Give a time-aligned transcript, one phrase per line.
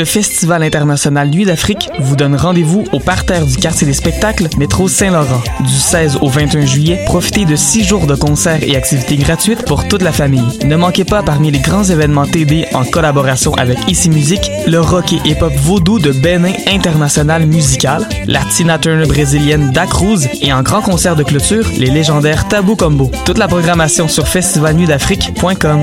[0.00, 4.88] Le Festival international Nuit d'Afrique vous donne rendez-vous au parterre du quartier des spectacles, métro
[4.88, 5.42] Saint-Laurent.
[5.60, 9.86] Du 16 au 21 juillet, profitez de six jours de concerts et activités gratuites pour
[9.88, 10.58] toute la famille.
[10.64, 15.12] Ne manquez pas parmi les grands événements TD en collaboration avec Ici Musique, le rock
[15.12, 20.62] et hip-hop vaudou de Benin International Musical, la Tina Turner brésilienne Da Cruz et en
[20.62, 23.10] grand concert de clôture, les légendaires Tabou Combo.
[23.26, 25.82] Toute la programmation sur festivalnuitdafrique.com.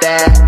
[0.00, 0.40] that.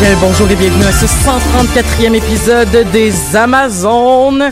[0.00, 4.50] Bien, bonjour et bienvenue à ce 134e épisode des Amazones.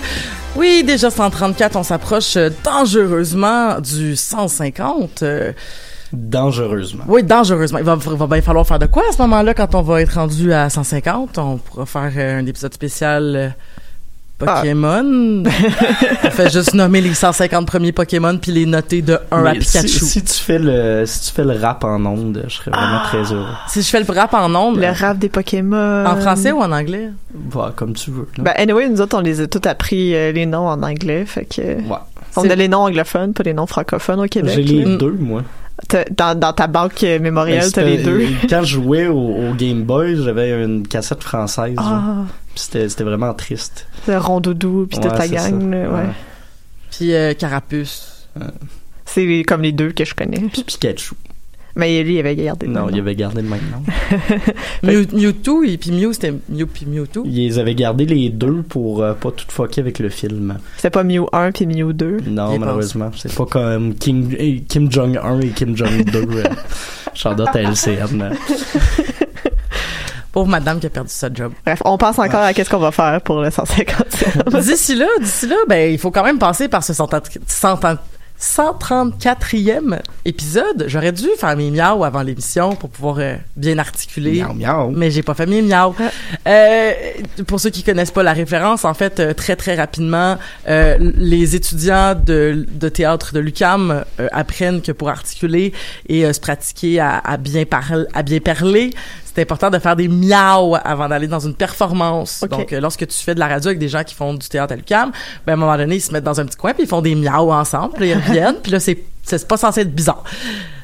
[0.56, 5.22] Oui, déjà 134, on s'approche euh, dangereusement du 150.
[5.22, 5.52] euh,
[6.12, 7.04] Dangereusement.
[7.06, 7.78] oui, dangereusement.
[7.78, 10.14] Il va, va bien falloir faire de quoi à ce moment-là quand on va être
[10.14, 11.38] rendu à 150?
[11.38, 13.54] On pourra faire euh, un épisode spécial
[14.38, 15.42] Pokémon.
[15.44, 19.88] on fait juste nommer les 150 premiers Pokémon puis les noter de 1 à Pikachu.
[19.88, 23.00] Si, si tu fais le si tu fais le rap en ondes, je serais vraiment
[23.04, 23.46] très heureux.
[23.68, 26.04] Si je fais le rap en ondes, Le rap des Pokémon.
[26.06, 27.10] en français ou en anglais?
[27.50, 28.28] Va comme tu veux.
[28.38, 28.44] là.
[28.44, 31.24] Ben, anyway, nous autres, on les a tous appris euh, les noms en anglais.
[31.26, 31.60] Fait que.
[31.60, 31.98] ouais.
[32.36, 34.52] On a les noms anglophones, pas les noms francophones au Québec.
[34.54, 35.42] J'ai les deux, moi.
[36.16, 38.22] Dans, dans ta banque euh, mémorielle, Mais t'as les deux?
[38.48, 41.74] Quand je jouais au, au Game Boy, j'avais une cassette française.
[41.78, 43.86] Ah, c'était vraiment triste.
[44.06, 45.60] Le rondoudou, puis toute c'est gang.
[45.60, 45.76] ça.
[45.76, 46.10] là, ouais.
[46.90, 48.28] Puis euh, Carapuce.
[49.04, 50.40] C'est comme les deux que je connais.
[50.52, 51.14] Puis Pikachu.
[51.76, 53.82] Mais lui, il avait gardé le Non, il avait gardé le même nom.
[54.82, 57.22] Mew, Mewtwo et puis Mew c'était Mew puis Mewtwo.
[57.24, 60.58] Ils avaient gardé les deux pour euh, pas tout fucker avec le film.
[60.76, 62.18] C'était pas Mew 1 puis Mew 2.
[62.26, 63.10] Non, malheureusement.
[63.16, 66.16] C'est pas comme King, eh, Kim Jong-un et Kim Jong-2.
[66.16, 66.42] euh,
[67.14, 68.32] Chandotte à LCN.
[70.38, 71.52] Pauvre madame qui a perdu sa job.
[71.66, 74.62] Bref, on pense encore à qu'est-ce qu'on va faire pour le 150.
[74.62, 77.40] d'ici là, d'ici là, ben il faut quand même passer par ce 130
[78.40, 80.84] 134e épisode.
[80.86, 84.44] J'aurais dû faire mes miaus avant l'émission pour pouvoir euh, bien articuler.
[84.44, 84.90] Miaou, miaou.
[84.94, 85.96] Mais j'ai pas fait mes miaus.
[86.46, 86.92] Euh,
[87.48, 90.38] pour ceux qui connaissent pas la référence, en fait, euh, très très rapidement,
[90.68, 95.72] euh, les étudiants de, de théâtre de l'UCAM euh, apprennent que pour articuler
[96.08, 98.90] et euh, se pratiquer à, à bien parler, à bien parler,
[99.38, 102.44] c'est important de faire des miaus avant d'aller dans une performance.
[102.50, 104.72] Donc, euh, lorsque tu fais de la radio avec des gens qui font du théâtre
[104.72, 105.12] à l'UCAM,
[105.46, 107.02] ben, à un moment donné, ils se mettent dans un petit coin puis ils font
[107.02, 108.98] des miaus ensemble, puis ils reviennent, puis là, c'est
[109.28, 110.22] c'est pas censé être bizarre.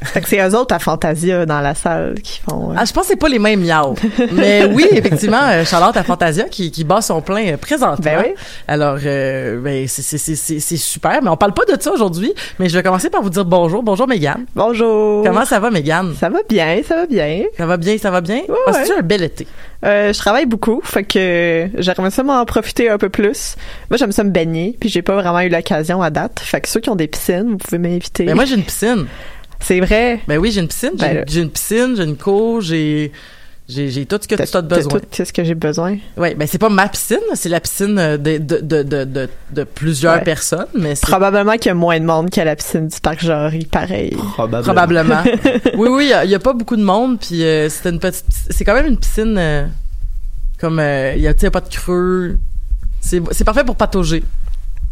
[0.03, 2.71] fait que c'est eux autres à Fantasia dans la salle qui font.
[2.73, 3.95] euh, Ah, je pense que c'est pas les mêmes miaus.
[4.33, 7.97] Mais oui, effectivement, euh, Charlotte à Fantasia qui, qui bat son plein euh, présentement.
[8.05, 8.35] Ben oui.
[8.69, 11.21] Alors, euh, ben, c'est, c'est, c'est, c'est, c'est super.
[11.23, 12.33] Mais on parle pas de ça aujourd'hui.
[12.59, 13.83] Mais je vais commencer par vous dire bonjour.
[13.83, 14.45] Bonjour, Mégane.
[14.55, 15.25] Bonjour.
[15.25, 16.15] Comment ça va, Mégane?
[16.21, 17.45] Ça va bien, ça va bien.
[17.57, 18.41] Ça va bien, ça va bien?
[18.49, 18.99] Ouais, Passes-tu ouais.
[18.99, 19.47] un bel été?
[19.85, 23.57] Euh, je travaille beaucoup, fait que j'aimerais ça m'en profiter un peu plus.
[23.91, 26.41] Moi, j'aime ça me baigner, puis j'ai pas vraiment eu l'occasion à date.
[26.41, 28.25] Fait que ceux qui ont des piscines, vous pouvez m'inviter.
[28.25, 29.07] Ben, moi, j'ai une piscine.
[29.61, 30.21] C'est vrai.
[30.27, 30.93] Ben oui, j'ai une piscine.
[30.99, 33.13] J'ai, Ben une piscine, j'ai une cour, j'ai,
[33.67, 35.01] J'ai, j'ai tout ce que tu as besoin.
[35.01, 35.97] t'as tout ce que j'ai besoin.
[36.19, 39.65] Oui, ben c'est pas ma piscine, c'est la piscine de, de, de, de, de, de
[39.65, 40.23] plusieurs Ouais.
[40.23, 43.25] personnes, mais c'est Probablement qu'il y a moins de monde qu'à la piscine du parc
[43.25, 44.11] Jory, pareil.
[44.35, 44.63] Probablement.
[44.65, 45.23] probablement.
[45.79, 48.65] oui, oui, il y a- pas beaucoup de monde, puis euh, c'est une petite, c'est
[48.67, 49.67] quand même une piscine euh,
[50.61, 52.39] comme euh, il y a, pas de creux.
[53.01, 54.23] C'est, c'est parfait pour patauger.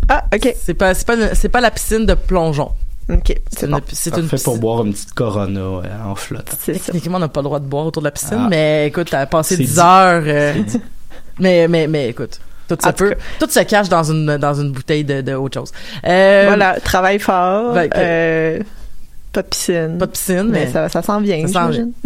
[0.08, 0.54] Ah, ok.
[0.58, 2.72] C'est pas, c'est pas, c'est pas la piscine de plongeon.
[3.10, 3.74] Ok, C'est c'est une,
[4.22, 4.58] une pour piscine.
[4.58, 6.54] boire une petite Corona ouais, en flotte.
[6.64, 8.46] Techniquement, on n'a pas le droit de boire autour de la piscine, Ah.
[8.48, 9.80] mais écoute, t'as passé C'est 10 dit.
[9.80, 10.22] heures.
[10.26, 10.54] euh,
[11.40, 12.38] mais, mais, mais écoute,
[12.68, 15.72] tout ça peut, tout se cache dans une, dans une bouteille de, de autre chose.
[16.06, 17.74] Euh, Voilà, travaille fort.
[17.74, 18.58] ben, que- euh,
[19.32, 19.96] pas de piscine.
[19.98, 20.70] Pas de piscine, mais mais.
[20.70, 21.92] ça, ça s'en vient, j'imagine.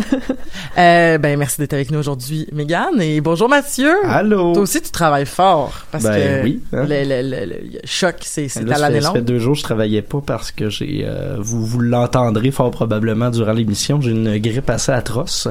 [0.79, 3.01] Euh, ben, merci d'être avec nous aujourd'hui, Mégane.
[3.01, 3.91] Et bonjour, Mathieu.
[4.05, 4.53] Allô?
[4.53, 5.73] Toi aussi, tu travailles fort.
[5.91, 6.85] Parce Ben que oui, hein.
[6.87, 9.27] le, le, le, le choc, c'est, à ça, fait, l'année ça fait longue.
[9.27, 13.31] deux jours que je travaillais pas parce que j'ai, euh, vous, vous l'entendrez fort probablement
[13.31, 15.49] durant l'émission, j'ai une grippe assez atroce.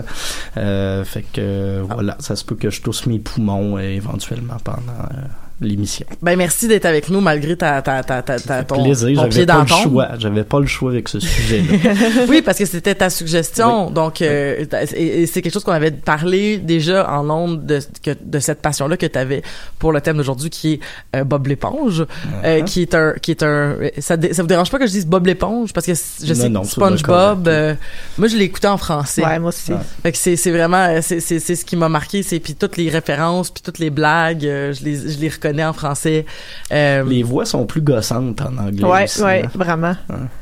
[0.58, 1.94] Euh, fait que Ah.
[1.94, 4.78] voilà, ça se peut que je tousse mes poumons euh, éventuellement pendant
[5.12, 5.22] euh,
[5.62, 6.06] l'émission.
[6.22, 9.46] Ben, merci d'être avec nous malgré ta, ta, ta, ta, ton, plaisir, ton j'avais pied
[9.46, 11.94] pas dans le choix, j'avais pas le choix avec ce sujet-là.
[12.28, 13.90] oui, parce que c'était ta suggestion.
[13.90, 18.12] Donc, euh, et, et c'est quelque chose qu'on avait parlé déjà en ondes de, que,
[18.22, 19.44] de cette passion-là que tu avais
[19.80, 20.80] pour le thème d'aujourd'hui, qui est
[21.16, 22.06] euh, Bob l'éponge,
[22.44, 23.78] euh, qui est un, qui est un.
[24.00, 25.72] Ça, ça vous dérange pas que je dise Bob l'éponge?
[25.72, 27.48] Parce que je Non, sais non, que SpongeBob.
[27.48, 27.76] euh,
[28.18, 29.24] moi, je l'ai écouté en français.
[29.24, 29.72] Ouais, moi aussi.
[30.04, 32.76] Fait que c'est c'est vraiment c'est c'est c'est ce qui m'a marqué c'est puis toutes
[32.78, 36.26] les références puis toutes les blagues je les je les reconnais en français
[36.72, 38.84] euh, Les voix sont plus gossantes en anglais.
[38.84, 39.50] Ouais, aussi, ouais, hein.
[39.56, 39.96] vraiment.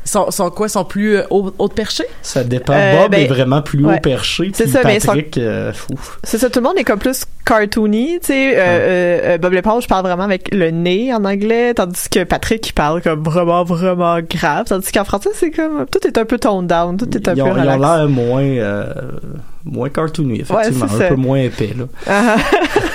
[0.06, 0.70] sont sont quoi?
[0.70, 2.04] Sont plus euh, haut, haut de perché?
[2.22, 2.74] Ça dépend.
[2.74, 3.96] Euh, Bob ben, est vraiment plus ouais.
[3.96, 4.52] haut perché.
[4.54, 6.20] C'est ça, mais Patrick, euh, ouf.
[6.24, 8.54] C'est ça, tout le monde est comme plus cartoony, tu sais.
[8.58, 13.02] euh, Bob l'éponge parle vraiment avec le nez en anglais, tandis que Patrick, il parle
[13.02, 14.66] comme vraiment, vraiment grave.
[14.68, 17.44] Tandis qu'en français, c'est comme, tout est un peu toned down, tout est un Ils
[17.44, 18.94] peu ont, ils ont l'air moins, euh,
[19.66, 20.88] moins cartoony, effectivement.
[20.90, 21.08] c'est un ça.
[21.10, 21.86] peu moins épais, là.
[22.08, 22.36] Ah,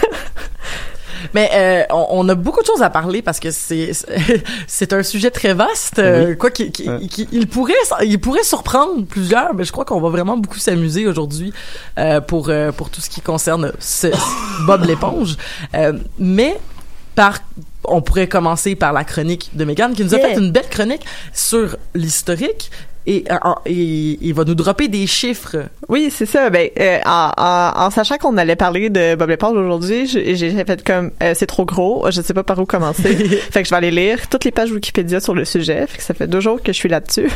[1.35, 3.93] mais euh, on, on a beaucoup de choses à parler parce que c'est
[4.67, 7.07] c'est un sujet très vaste euh, quoi qui, qui, Ouais.
[7.07, 11.07] qui- il pourrait il pourrait surprendre plusieurs mais je crois qu'on va vraiment beaucoup s'amuser
[11.07, 11.53] aujourd'hui
[11.99, 14.09] euh, pour euh, pour tout ce qui concerne ce,
[14.67, 15.37] Bob l'éponge
[15.75, 16.59] Euh, mais
[17.15, 17.39] par
[17.85, 20.29] on pourrait commencer par la chronique de Megan qui nous a Yeah.
[20.29, 22.71] fait une belle chronique sur l'historique
[23.11, 25.57] et, euh, et il va nous dropper des chiffres
[25.89, 26.51] Oui, c'est ça.
[26.51, 30.85] Ben, euh, en, en, en sachant qu'on allait parler de Bob l'éponge aujourd'hui, j'ai fait
[30.85, 33.15] comme euh, c'est trop gros, je sais pas par où commencer.
[33.51, 35.87] fait que je vais aller lire toutes les pages Wikipédia sur le sujet.
[35.87, 37.31] Fait que ça fait deux jours que je suis là-dessus.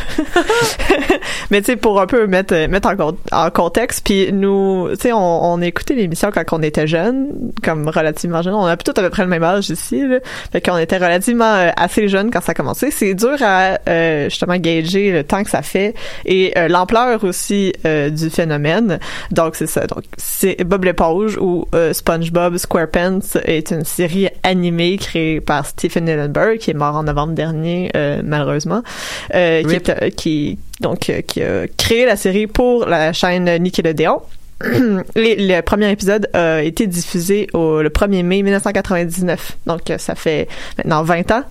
[1.50, 5.00] Mais tu sais, pour un peu mettre mettre en, con- en contexte, puis nous, tu
[5.00, 7.28] sais, on, on a écouté l'émission quand on était jeunes,
[7.64, 8.54] comme relativement jeunes.
[8.54, 10.06] On a tout à peu près le même âge ici.
[10.06, 10.18] Là.
[10.52, 12.90] Fait qu'on était relativement assez jeunes quand ça a commencé.
[12.90, 15.94] C'est dur à euh, justement gager le temps que ça fait
[16.24, 18.98] et euh, l'ampleur aussi euh, du phénomène.
[19.30, 19.86] Donc c'est ça.
[19.86, 26.08] Donc c'est Bob l'éponge ou euh, SpongeBob SquarePants est une série animée créée par Stephen
[26.08, 27.90] Hillenburg qui est mort en novembre dernier
[28.24, 28.82] malheureusement.
[29.30, 29.88] Qui, Rip.
[29.88, 34.22] est, qui donc qui a créé la série pour la chaîne Nickelodeon.
[35.16, 39.58] Et le premier épisode a été diffusé au, le 1er mai 1999.
[39.66, 40.48] Donc, ça fait
[40.78, 41.44] maintenant 20 ans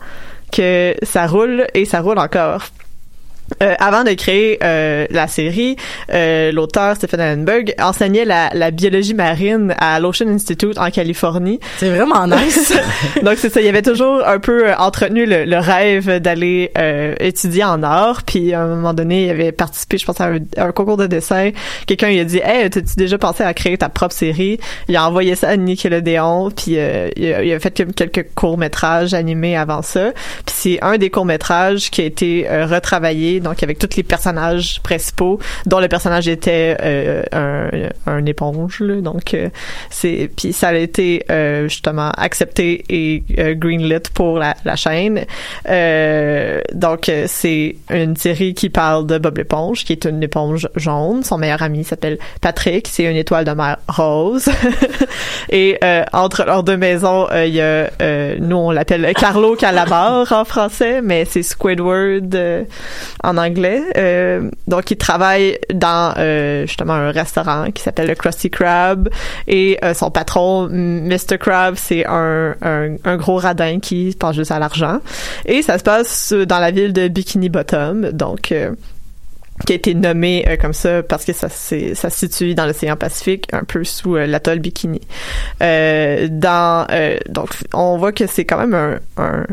[0.52, 2.68] que ça roule et ça roule encore.
[3.62, 5.76] Euh, avant de créer euh, la série,
[6.14, 11.60] euh, l'auteur Stephen Allenberg enseignait la, la biologie marine à l'Ocean Institute en Californie.
[11.78, 12.74] c'est vraiment nice
[13.24, 17.16] Donc c'est ça, il avait toujours un peu euh, entretenu le, le rêve d'aller euh,
[17.20, 18.24] étudier en art.
[18.24, 20.98] Puis à un moment donné, il avait participé, je pense, à un, à un concours
[20.98, 21.52] de dessin.
[21.88, 25.08] Quelqu'un lui a dit, hey, t'as-tu déjà pensé à créer ta propre série Il a
[25.08, 29.58] envoyé ça à Nickelodeon, puis euh, il, a, il a fait quelques courts métrages animés
[29.58, 30.12] avant ça.
[30.46, 34.82] Puis c'est un des courts métrages qui a été retravaillé, donc avec tous les personnages
[34.82, 37.70] principaux, dont le personnage était euh, un,
[38.06, 38.80] un éponge.
[38.80, 39.50] Là, donc euh,
[39.90, 45.26] c'est puis ça a été euh, justement accepté et euh, greenlit pour la, la chaîne.
[45.70, 50.68] Euh, donc euh, c'est une série qui parle de Bob l'éponge, qui est une éponge
[50.76, 51.24] jaune.
[51.24, 54.50] Son meilleur ami s'appelle Patrick, c'est une étoile de mer rose.
[55.50, 55.80] et
[56.14, 57.90] entre leurs deux maisons, il y a
[58.40, 62.36] nous on l'appelle Carlo Calamar en français, mais c'est Squidward
[63.32, 63.82] en anglais.
[63.98, 69.10] Euh, donc il travaille dans euh, justement un restaurant qui s'appelle le Krusty Krab
[69.48, 74.60] et euh, son patron Mr Krab c'est un, un, gros radin qui pense juste à
[74.60, 75.00] l'argent
[75.46, 78.54] et ça se passe dans la ville de Bikini Bottom donc
[79.66, 82.96] qui a été nommé euh, comme ça parce que ça, ça se situe dans l'océan
[82.96, 85.02] Pacifique, un peu sous l'atoll Bikini.
[85.60, 89.46] Donc, on voit que c'est quand même un,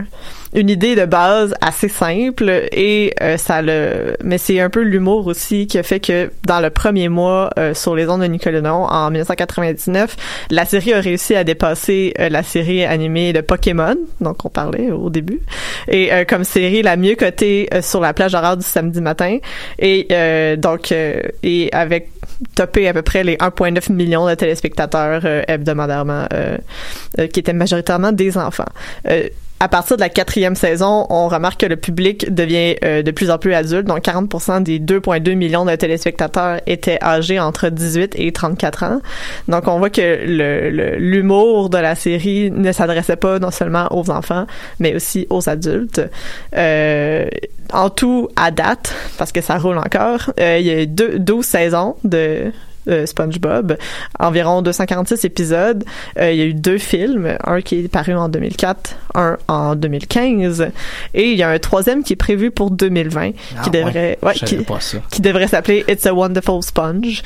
[0.54, 5.26] une idée de base assez simple et euh, ça le mais c'est un peu l'humour
[5.26, 8.84] aussi qui a fait que dans le premier mois euh, sur les ondes de Nickelodeon
[8.84, 10.16] en 1999
[10.50, 14.90] la série a réussi à dépasser euh, la série animée de Pokémon donc on parlait
[14.90, 15.40] au début
[15.86, 19.38] et euh, comme série la mieux cotée euh, sur la plage horaire du samedi matin
[19.78, 22.10] et euh, donc et avec
[22.54, 26.26] topé à peu près les 1,9 millions de téléspectateurs hebdomadairement
[27.32, 28.68] qui étaient majoritairement des enfants.
[29.60, 33.28] À partir de la quatrième saison, on remarque que le public devient euh, de plus
[33.28, 33.86] en plus adulte.
[33.88, 39.00] Donc, 40% des 2,2 millions de téléspectateurs étaient âgés entre 18 et 34 ans.
[39.48, 43.88] Donc, on voit que le- le- l'humour de la série ne s'adressait pas non seulement
[43.90, 44.46] aux enfants,
[44.78, 46.02] mais aussi aux adultes.
[46.56, 47.26] Euh,
[47.72, 51.18] en tout, à date, parce que ça roule encore, euh, il y a eu deux,
[51.18, 52.52] 12 saisons de
[52.88, 53.76] euh, SpongeBob,
[54.18, 55.84] environ 246 épisodes.
[56.18, 59.74] Euh, il y a eu deux films, un qui est paru en 2004, un en
[59.74, 60.68] 2015,
[61.14, 64.34] et il y a un troisième qui est prévu pour 2020, Ah, qui devrait, ouais,
[64.34, 67.22] qui, devrait s'appeler It's a Wonderful Sponge.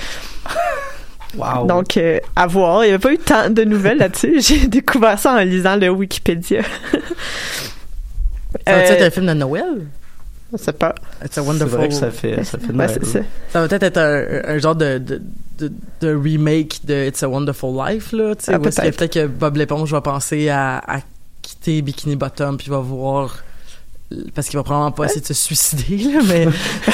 [1.37, 1.67] Wow.
[1.67, 2.85] Donc, euh, à voir.
[2.85, 4.41] Il n'y a pas eu tant de nouvelles là-dessus.
[4.41, 6.63] J'ai découvert ça en lisant le Wikipédia.
[6.63, 6.99] Ça
[8.67, 9.87] va être un film de Noël?
[10.53, 10.95] Je sais pas.
[11.25, 11.79] It's a c'est wonderful.
[11.79, 12.91] vrai que ça fait, ça fait de Ouais, mal.
[12.91, 13.19] c'est ça.
[13.53, 15.21] Ça va peut-être être un, un genre de, de,
[15.59, 18.35] de, de remake de It's a Wonderful Life, là.
[18.35, 19.07] Tu sais, Ah, peut-être.
[19.07, 21.01] que Bob l'éponge va penser à, à
[21.41, 23.39] quitter Bikini Bottom puis va voir
[24.35, 26.47] parce qu'il va probablement pas essayer de se suicider là, mais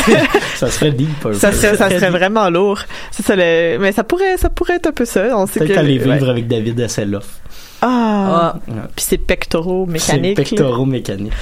[0.55, 1.57] Ça serait deep un Ça peu.
[1.57, 2.81] serait, ça serait vraiment lourd.
[3.11, 5.37] C'est ça le, mais ça pourrait, ça pourrait être un peu ça.
[5.37, 5.81] On sait Peut-être que.
[5.81, 6.13] aller ouais.
[6.15, 7.41] vivre avec David Hasselhoff.
[7.81, 8.55] Ah.
[8.69, 10.39] ah, Puis ses pectoraux C'est mécaniques.
[10.39, 10.45] là.
[10.45, 11.33] pectoraux mécaniques.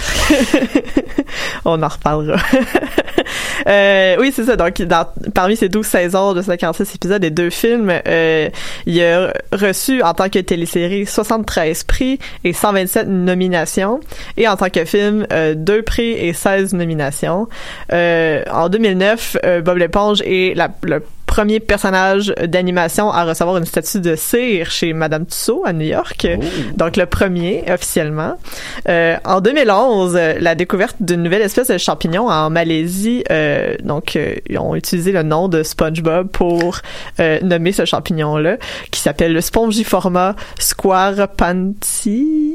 [1.65, 2.39] On en reparlera.
[3.67, 4.55] Euh, oui, c'est ça.
[4.55, 8.49] Donc, dans, parmi ces 12 saisons de 56 épisodes et deux films, euh,
[8.85, 13.99] il a reçu en tant que télésérie 73 prix et 127 nominations.
[14.37, 17.49] Et en tant que film, euh, deux prix et 16 nominations.
[17.93, 21.03] Euh, en 2009, euh, Bob l'éponge est la, le
[21.37, 26.27] premier personnage d'animation à recevoir une statue de cire chez Madame Tussaud à New York.
[26.77, 28.39] Donc, le premier, officiellement.
[28.89, 34.17] Euh, en 2011, euh, la découverte d'une nouvelle espèce de champignon en Malaisie, euh, donc
[34.17, 36.81] euh, ils ont utilisé le nom de SpongeBob pour
[37.21, 38.57] euh, nommer ce champignon-là,
[38.91, 42.55] qui s'appelle le Spongiforma squarepanti.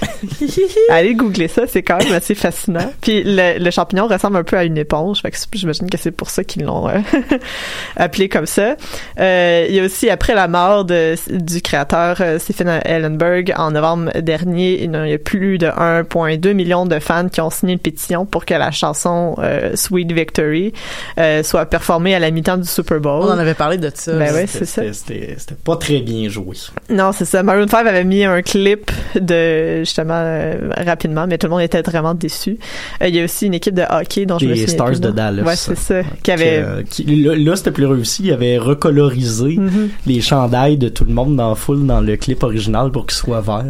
[0.90, 2.92] Allez googler ça, c'est quand même assez fascinant.
[3.00, 5.98] Puis le, le champignon ressemble un peu à une éponge, fait que c'est- j'imagine que
[5.98, 6.98] c'est pour ça qu'ils l'ont euh,
[7.96, 8.76] appelé comme ça.
[9.18, 13.70] Euh, il y a aussi après la mort de, du créateur euh, Stephen Ellenberg en
[13.70, 17.78] novembre dernier, il y a plus de 1,2 million de fans qui ont signé une
[17.78, 20.72] pétition pour que la chanson euh, Sweet Victory
[21.18, 23.22] euh, soit performée à la mi-temps du Super Bowl.
[23.24, 24.12] on en avait parlé de ça.
[24.12, 24.92] Ben ouais, C'était- c'est ça.
[24.92, 26.56] c'était pas très bien joué.
[26.88, 27.42] Non, c'est ça.
[27.42, 31.82] Maroon 5 avait mis un clip de justement euh, rapidement, mais tout le monde était
[31.82, 32.58] vraiment déçu.
[33.02, 34.86] Euh, il y a aussi une équipe de hockey dont je me Les souviens Stars
[34.86, 35.10] plus, de?
[35.10, 35.42] Dallas.
[35.42, 36.02] Ouais, c'est ça.
[36.22, 38.22] Qui avait qui- là, là, c'était plus réussi.
[38.24, 39.88] Il avait recolorisé Mhm.
[40.06, 43.16] les chandails de tout le monde dans la foule dans le clip original pour qu'ils
[43.18, 43.64] soient verts.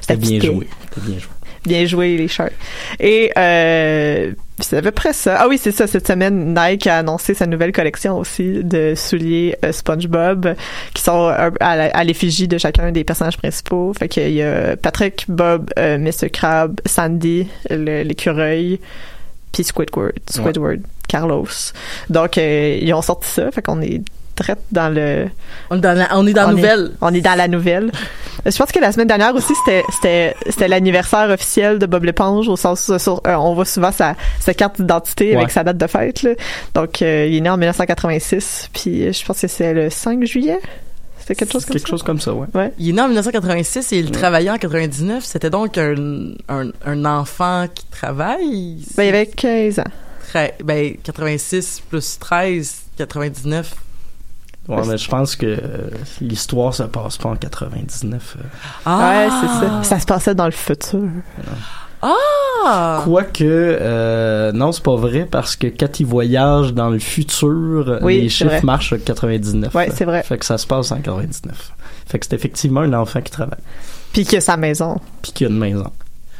[0.00, 0.66] C'était- bien joué.
[0.94, 1.30] C'était bien joué.
[1.66, 2.52] Bien joué, les Sharks.
[3.00, 4.32] Et euh,
[4.66, 5.36] c'est à peu près ça.
[5.38, 5.86] Ah oui, c'est ça.
[5.86, 10.54] Cette semaine, Nike a annoncé sa nouvelle collection aussi de souliers euh, SpongeBob
[10.92, 13.92] qui sont euh, à, l'effigie de chacun des personnages principaux.
[13.96, 16.30] Fait qu'il y a Patrick, Bob, euh, Mr.
[16.30, 18.80] Crab, Sandy, l'écureuil,
[19.52, 21.46] puis Squidward, Squidward, Carlos.
[22.10, 23.50] Donc, euh, ils ont sorti ça.
[23.50, 24.02] Fait qu'on est
[24.36, 25.28] très dans le...
[25.70, 26.92] On est dans la, on est dans la On est- nouvelle.
[27.00, 27.90] On est dans la nouvelle.
[28.46, 32.04] Euh, Je pense que la semaine dernière aussi, c'était c'était c'était l'anniversaire officiel de Bob
[32.04, 35.36] l'éponge au sens où sur, euh, on voit souvent sa, sa carte d'identité Ouais.
[35.38, 36.22] avec sa date de fête.
[36.22, 36.30] Là.
[36.74, 40.24] Donc, euh, il est né en 1986, puis euh, je pense que c'est le 5
[40.24, 40.58] juillet.
[41.18, 41.90] C'était quelque chose comme Quelque ça?
[41.90, 42.72] chose comme ça, ouais.
[42.78, 45.24] Il est né en 1986 et il travaillait en 99.
[45.24, 45.94] C'était donc un,
[46.48, 48.76] un, un enfant qui travaille?
[48.96, 49.84] Ben, il avait 15 ans.
[50.28, 53.74] Très- ben, 86 plus 13, 99.
[54.68, 55.88] Ouais, mais je pense que euh,
[56.20, 58.36] l'histoire se passe pas en 99.
[58.86, 58.90] euh.
[58.98, 59.82] Ouais, c'est ça.
[59.82, 61.04] Ça se passait dans le futur.
[62.02, 63.02] Ah!
[63.04, 68.20] Quoique, euh, non, c'est pas vrai parce que quand ils voyagent dans le futur, Oui,
[68.22, 68.60] les chiffres vrai.
[68.62, 69.74] marchent à 99.
[69.74, 70.22] Ouais, c'est vrai.
[70.22, 71.72] Fait que ça se passe en 99.
[72.06, 73.58] Fait que c'est effectivement un enfant qui travaille.
[74.12, 75.00] Puis que sa maison.
[75.22, 75.90] Puis qui a une maison.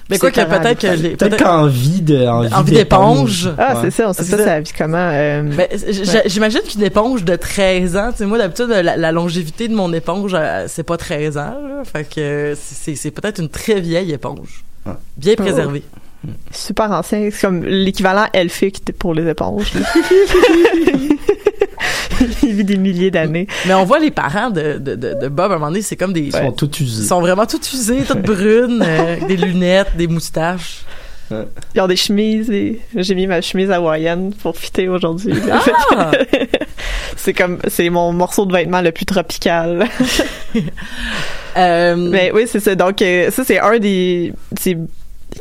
[0.08, 3.50] Mais quoi que peut-être que Peut-être qu'envie de, envie, Envie d'éponge.
[3.58, 3.80] Ah, Ouais.
[3.82, 4.08] c'est ça.
[4.08, 4.44] On sait C'est pas ça.
[4.44, 5.10] sa vie comment.
[5.12, 5.66] euh, Ben,
[6.26, 9.92] j'imagine qu'une éponge de 13 ans, tu sais, moi, d'habitude, la, la longévité de mon
[9.92, 11.82] éponge, euh, c'est pas 13 ans, là.
[11.84, 14.64] Fait que c'est c'est peut-être une très vieille éponge.
[14.86, 14.92] Ouais.
[15.16, 15.82] Bien préservée.
[16.52, 17.28] super ancien.
[17.32, 19.72] C'est comme l'équivalent elfique pour les éponges.
[22.42, 23.46] il vit des milliers d'années.
[23.66, 25.96] Mais on voit les parents de, de, de, de Bob, à un moment donné, c'est
[25.96, 26.20] comme des...
[26.22, 27.04] Ils sont tous Ils usés.
[27.08, 30.82] sont vraiment tout usés, toutes brunes, euh, des lunettes, des moustaches.
[31.74, 35.34] Ils ont des chemises et j'ai mis ma chemise hawaïenne pour fitter aujourd'hui.
[35.50, 36.12] Ah!
[37.16, 39.86] c'est comme, c'est mon morceau de vêtement le plus tropical.
[41.56, 42.74] Euh, Mais oui, c'est ça.
[42.74, 44.76] Donc, euh, ça, c'est un des, c'est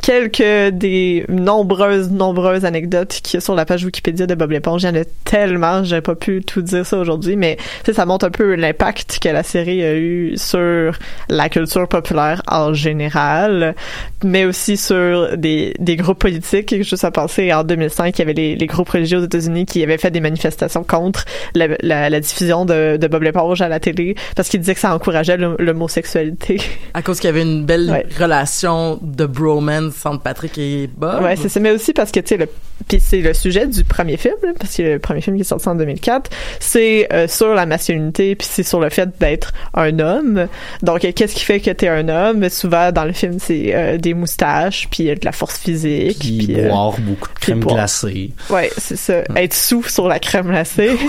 [0.06, 4.84] quelques des nombreuses, nombreuses anecdotes a sur la page Wikipédia de Bob l'éponge.
[4.84, 7.56] Il y en a tellement, j'ai pas pu tout dire ça aujourd'hui, mais
[7.92, 10.92] ça montre un peu l'impact que la série a eu sur
[11.28, 13.74] la culture populaire en général,
[14.22, 16.84] mais aussi sur des, des groupes politiques.
[16.84, 19.82] Juste à penser, en 2005, il y avait les, les groupes religieux aux États-Unis qui
[19.82, 21.24] avaient fait des manifestations contre
[21.56, 24.80] la, la, la diffusion de, de Bob l'éponge à la télé parce qu'ils disaient que
[24.80, 26.60] ça encourageait l'hom- l'homosexualité.
[26.94, 28.06] à cause qu'il y avait une belle Ouais.
[28.20, 31.22] relation de bromance entre Patrick et Bob.
[31.22, 32.48] Ouais, c'est ça, mais aussi parce que tu sais le
[32.88, 35.46] puis c'est le sujet du premier film là, parce que le premier film qui est
[35.46, 39.98] sorti en 2004, c'est euh, sur la masculinité puis c'est sur le fait d'être un
[39.98, 40.46] homme.
[40.82, 42.48] Donc euh, qu'est-ce qui fait que t'es un homme?
[42.50, 46.46] Souvent dans le film c'est euh, des moustaches puis euh, de la force physique Puis
[46.46, 48.32] puis euh, boire beaucoup de crème glacée.
[48.50, 50.96] ouais, c'est ça, être sous sur la crème glacée.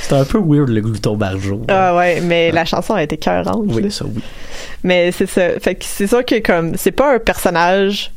[0.00, 1.60] C'était un peu weird le glouton barjo.
[1.68, 3.66] ah ouais, mais la chanson a été cœurante.
[3.66, 3.74] là.
[3.74, 4.22] Oui, ça oui.
[4.84, 5.58] Mais c'est ça.
[5.58, 8.12] Fait que c'est sûr que comme c'est pas un personnage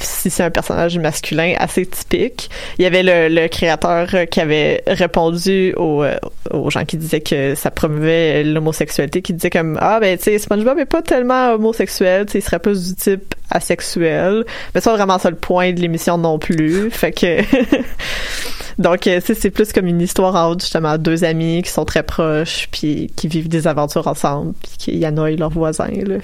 [0.00, 2.50] si c'est un personnage masculin assez typique.
[2.78, 6.16] Il y avait le, le créateur qui avait répondu aux, euh,
[6.50, 10.38] aux gens qui disaient que ça promouvait l'homosexualité, qui disait comme ah ben tu sais
[10.38, 14.44] SpongeBob est pas tellement homosexuel, tu sais il serait plus du type asexuel.
[14.74, 16.90] Mais c'est pas vraiment ça le point de l'émission non plus.
[16.90, 17.40] Fait que
[18.78, 21.84] donc euh, tu sais, c'est plus comme une histoire entre justement deux amis qui sont
[21.84, 26.16] très proches puis qui vivent des aventures ensemble puis qui annoient leurs voisins là.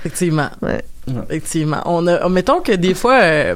[0.00, 0.48] Effectivement.
[0.62, 0.82] Ouais.
[1.28, 1.82] Effectivement.
[1.86, 3.54] On a, mettons que des fois, euh,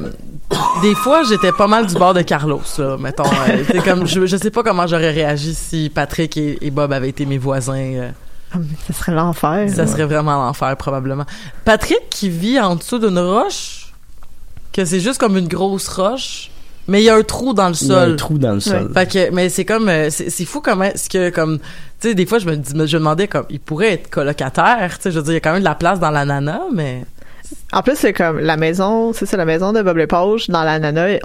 [0.83, 2.97] des fois, j'étais pas mal du bord de Carlos, là.
[2.99, 6.71] Mettons, euh, c'est comme, je, je sais pas comment j'aurais réagi si Patrick et, et
[6.71, 7.75] Bob avaient été mes voisins.
[7.77, 8.11] euh,
[8.53, 9.69] Ah, ça serait l'enfer.
[9.75, 11.25] ça serait vraiment l'enfer, probablement.
[11.65, 13.93] Patrick qui vit en dessous d'une roche,
[14.73, 16.51] que c'est juste comme une grosse roche,
[16.87, 18.17] mais il y a un trou dans le Il y a un sol.
[18.17, 18.91] trou dans le sol.
[18.95, 22.15] Fait que, mais c'est comme, euh, c'est c'est fou comment est-ce que, comme, tu sais,
[22.15, 25.11] des fois, je me, dis- je me demandais, comme, il pourrait être colocataire, tu sais,
[25.11, 27.05] je veux dire, il y a quand même de la place dans l'ananas, mais...
[27.73, 30.79] En plus, c'est comme la maison, c'est ça, la maison de Bob l'éponge dans la
[30.79, 31.21] nana, il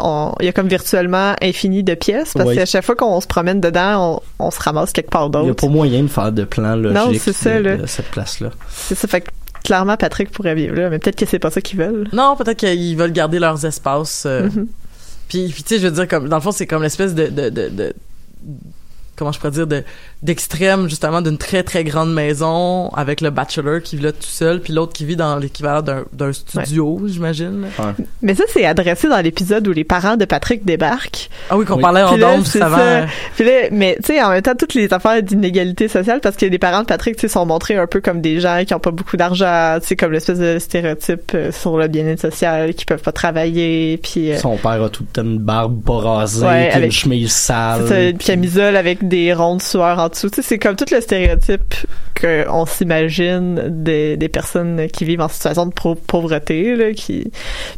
[0.46, 2.56] y a comme virtuellement infini de pièces parce Oui.
[2.56, 5.38] qu'à chaque fois qu'on se promène dedans, on, on se ramasse quelque part Il n'y
[5.38, 5.68] a d'autre.
[5.68, 7.78] pas moyen de faire de plan logique c'est ça, de, là.
[7.78, 8.52] de cette place-là.
[8.70, 9.30] C'est ça, fait que
[9.64, 12.08] clairement Patrick pourrait vivre là, mais peut-être que c'est pas ça qu'ils veulent.
[12.14, 14.24] Non, peut-être qu'ils veulent garder leurs espaces.
[14.26, 14.68] euh, Mhm.
[15.28, 17.26] Puis, puis tu sais, je veux dire, comme, dans le fond, c'est comme l'espèce de,
[17.28, 17.94] de, de, de-
[19.16, 19.84] comment je pourrais dire, de,
[20.26, 24.60] d'extrême, justement, d'une très, très grande maison avec le bachelor qui vit là tout seul,
[24.60, 27.68] puis l'autre qui vit dans l'équivalent d'un, d'un studio, j'imagine.
[28.22, 31.30] Mais ça, c'est adressé dans l'épisode où les parents de Patrick débarquent.
[31.50, 31.82] Ah oui, qu'on Oui.
[31.82, 32.76] parlait en Puis avant.
[32.78, 32.82] ça.
[32.82, 36.36] euh, Puis là, mais tu sais, en même temps, toutes les affaires d'inégalité sociale, parce
[36.36, 38.74] que les parents de Patrick, tu sais, sont montrés un peu comme des gens qui
[38.74, 42.74] ont pas beaucoup d'argent, tu sais, comme l'espèce de stéréotype euh, sur le bien-être social,
[42.74, 45.98] qui peuvent pas travailler, puis euh, Son père a tout le temps une barbe pas
[46.00, 47.88] rasée, Ouais, puis avec- une chemise sale.
[47.88, 50.30] ça, une camisole avec des rondes sueur en dessous.
[50.42, 51.76] C'est comme tout le stéréotype
[52.20, 57.30] qu'on s'imagine des, des personnes qui vivent en situation de pau- pauvreté, là, qui,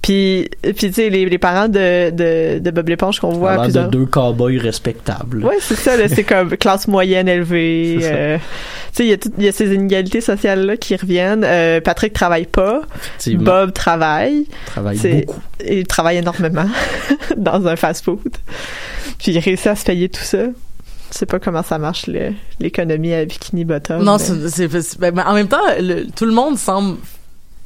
[0.01, 3.59] puis, puis tu sais, les, les parents de, de, de Bob l'éponge qu'on voit l'air
[3.61, 5.43] de plusieurs deux cowboys respectables.
[5.43, 7.97] Ouais, c'est ça, c'est comme classe moyenne élevée.
[8.03, 8.43] Euh, tu
[8.93, 9.09] sais, il
[9.43, 11.43] y a y, ces inégalités sociales-là qui reviennent.
[11.43, 12.81] Euh, Patrick travaille pas.
[13.43, 14.45] Bob travaille.
[14.47, 15.41] il travaille beaucoup.
[15.67, 16.67] Il travaille énormément
[17.37, 18.19] dans un fast-food.
[19.17, 20.43] Puis il réussit à se payer tout ça.
[21.11, 22.09] Je sais pas comment ça marche,
[22.59, 24.03] l'économie à Bikini Bottom.
[24.03, 26.97] Non, mais- c'est, ben, mais en même temps, le- tout le monde semble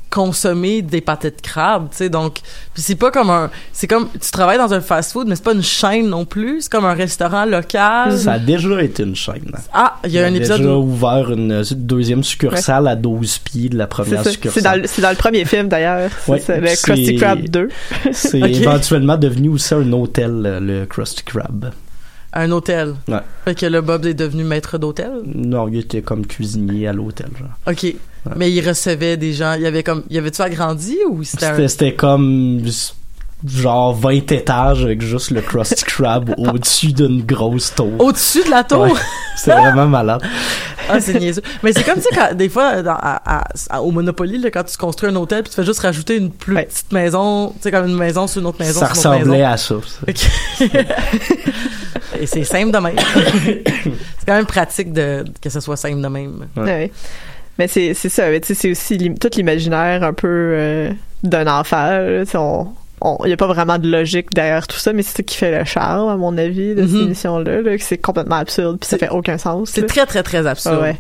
[0.09, 2.39] consommer des pâtés de crabe, tu sais, donc,
[2.73, 5.53] puis c'est pas comme un, c'est comme, tu travailles dans un fast-food, mais c'est pas
[5.53, 8.17] une chaîne non plus, c'est comme un restaurant local.
[8.17, 9.49] Ça a déjà été une chaîne.
[9.53, 9.59] hein.
[9.71, 13.37] Ah, il y a un épisode déjà où, ouvert une euh, deuxième succursale à 12
[13.37, 14.61] pieds de la C'est première succursale.
[14.61, 16.09] C'est dans, le- c'est dans le premier film, d'ailleurs.
[16.25, 17.69] C'est Ouais, le c'est- Krusty Krab 2.
[18.11, 18.49] C'est Ok.
[18.49, 21.71] éventuellement devenu aussi un hôtel, euh, le Krusty Krab.
[22.33, 22.95] Un hôtel.
[23.07, 23.19] Ouais.
[23.45, 25.11] Fait que le Bob est devenu maître d'hôtel?
[25.25, 27.27] Non, il était comme cuisinier à l'hôtel.
[27.37, 27.49] genre.
[27.67, 27.93] OK.
[28.35, 31.47] Mais il recevait des gens, il y avait comme, il y avait-tu agrandi ou c'était
[31.47, 31.67] un...
[31.67, 32.61] C'était comme
[33.43, 37.93] genre 20 étages avec juste le Krusty Krab au-dessus d'une grosse tour.
[37.99, 38.81] Au-dessus de la tour?
[38.83, 38.91] Ouais.
[39.35, 40.21] C'était vraiment malade.
[40.87, 41.41] Ah, c'est niaiseux.
[41.63, 44.51] Mais c'est comme, tu sais, quand- des fois, dans- à- à- à- au Monopoly, là,
[44.51, 46.65] quand tu construis un hôtel, puis tu fais juste rajouter une plus Ouais.
[46.65, 49.25] petite maison, tu sais, comme une maison sur une autre maison ça sur une autre
[49.25, 49.51] ressemblait maison.
[49.51, 49.75] à ça.
[49.87, 50.69] ça.
[50.69, 50.69] Ok.
[52.21, 52.95] Et c'est simple de même.
[54.19, 56.47] c'est quand même pratique de, que ce soit simple de même.
[56.55, 56.63] Ouais.
[56.63, 56.91] Ouais.
[57.57, 60.91] Mais c'est c'est ça, mais tu sais, c'est aussi tout l'imaginaire un peu euh,
[61.23, 61.87] d'un enfant.
[61.87, 62.23] là.
[63.03, 65.35] On, il y a pas vraiment de logique derrière tout ça, mais c'est ça qui
[65.35, 68.87] fait le charme, à mon avis, de cette émission-là, là, que c'est complètement absurde, puis
[68.87, 69.71] ça fait aucun sens.
[69.73, 70.75] C'est très, très, très absurde.
[70.75, 70.97] Ouais, ouais.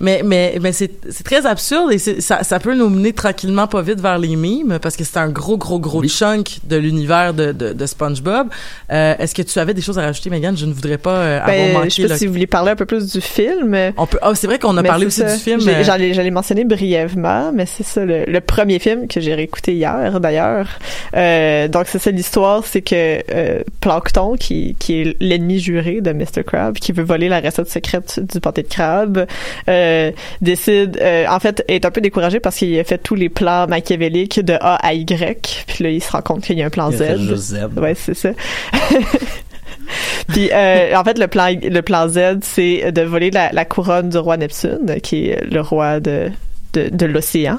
[0.00, 3.80] Mais, mais, mais c'est, c'est très absurde et ça, ça peut nous mener tranquillement pas
[3.82, 7.52] vite vers les mimes parce que c'est un gros, gros, gros chunk de l'univers de,
[7.52, 8.48] de, de SpongeBob.
[8.92, 10.56] Euh, est-ce que tu avais des choses à rajouter, Megan?
[10.56, 12.46] Je ne voudrais pas euh, avoir Ben, manqué je sais pas le- si vous voulez
[12.46, 13.76] parler un peu plus du film.
[13.96, 15.34] On peut, ah, c'est vrai qu'on a Mais parlé aussi ça.
[15.34, 15.60] du film.
[15.66, 20.20] Euh, j'allais mentionner brièvement, mais c'est ça, le, le premier film que j'ai réécouté hier,
[20.20, 20.68] d'ailleurs.
[21.16, 26.12] Euh, donc, c'est ça l'histoire, c'est que euh, Plankton, qui, qui est l'ennemi juré de
[26.12, 26.44] Mr.
[26.46, 29.26] Crab, qui veut voler la recette secrète du pâté de crabe,
[29.68, 29.85] euh,
[30.40, 33.66] décide, euh, en fait, est un peu découragé parce qu'il a fait tous les plans
[33.66, 36.70] machiavéliques de A à Y, puis là, il se rend compte qu'il y a un
[36.70, 37.20] plan Il a fait Z.
[37.20, 37.78] juste Z.
[37.78, 38.30] Ouais, c'est ça.
[40.28, 44.08] Puis euh, en fait le plan le plan Z c'est de voler la, la couronne
[44.08, 46.30] du roi Neptune qui est le roi de
[46.72, 47.58] de, de l'océan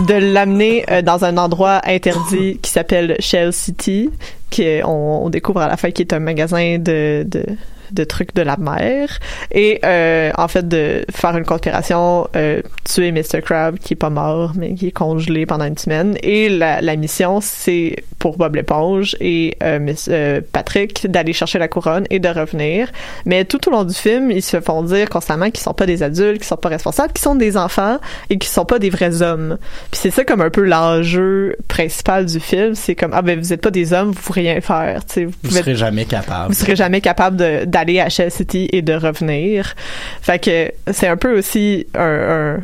[0.00, 4.10] de l'amener euh, dans un endroit interdit qui s'appelle Shell City
[4.50, 7.44] qui on, on découvre à la fin qui est un magasin de de
[7.92, 9.18] de trucs de la mer
[9.52, 13.42] et euh, en fait de faire une conspiration euh, tuer Mr.
[13.44, 16.96] Crab qui est pas mort mais qui est congelé pendant une semaine et la, la
[16.96, 22.18] mission c'est pour Bob l'éponge et euh, Miss- euh, Patrick d'aller chercher la couronne et
[22.18, 22.88] de revenir
[23.26, 26.02] mais tout au long du film ils se font dire constamment qu'ils sont pas des
[26.02, 27.98] adultes qu'ils sont pas responsables qu'ils sont des enfants
[28.30, 29.58] et qu'ils sont pas des vrais hommes
[29.90, 33.52] puis c'est ça comme un peu l'enjeu principal du film c'est comme ah ben vous
[33.52, 36.48] êtes pas des hommes vous pouvez rien faire tu vous Vous pouvez serez jamais capable.
[36.48, 39.74] vous serez jamais capable de- d'aller à Shell City et de revenir.
[40.20, 42.60] Fait que c'est un peu aussi un, un,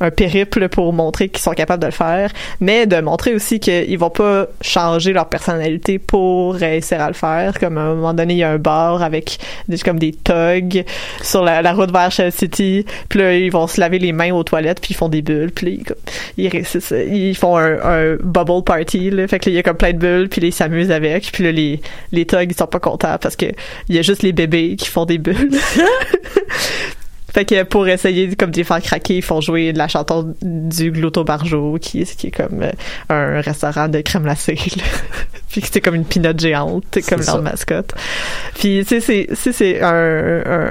[0.00, 2.30] un périple pour montrer qu'ils sont capables de le faire,
[2.60, 7.58] mais de montrer aussi qu'ils vont pas changer leur personnalité pour réussir à le faire.
[7.58, 10.84] Comme à un moment donné, il y a un bar avec des, comme des thugs
[11.22, 14.44] sur la, route vers Shell City, puis là, ils vont se laver les mains aux
[14.44, 15.82] toilettes, puis ils font des bulles, puis
[16.36, 19.26] ils réussissent- ils font un, un bubble party, là.
[19.28, 21.30] Fait que là, il y a comme plein de bulles, puis là, ils s'amusent avec,
[21.32, 21.80] puis là, les,
[22.12, 23.46] les thugs, ils sont pas contents parce que
[23.88, 25.50] il y a juste les bébés qui font des bulles.
[27.36, 30.34] Fait que pour essayer comme de les faire craquer, ils font jouer de la chanson
[30.40, 32.72] du Glotto Barjo, qui, est- qui est comme euh,
[33.10, 34.56] un restaurant de crème glacée.
[35.50, 37.38] Puis que c'est comme une pinotte géante, comme leur ça.
[37.42, 37.92] mascotte.
[38.54, 40.70] Puis tu sais, c'est un, un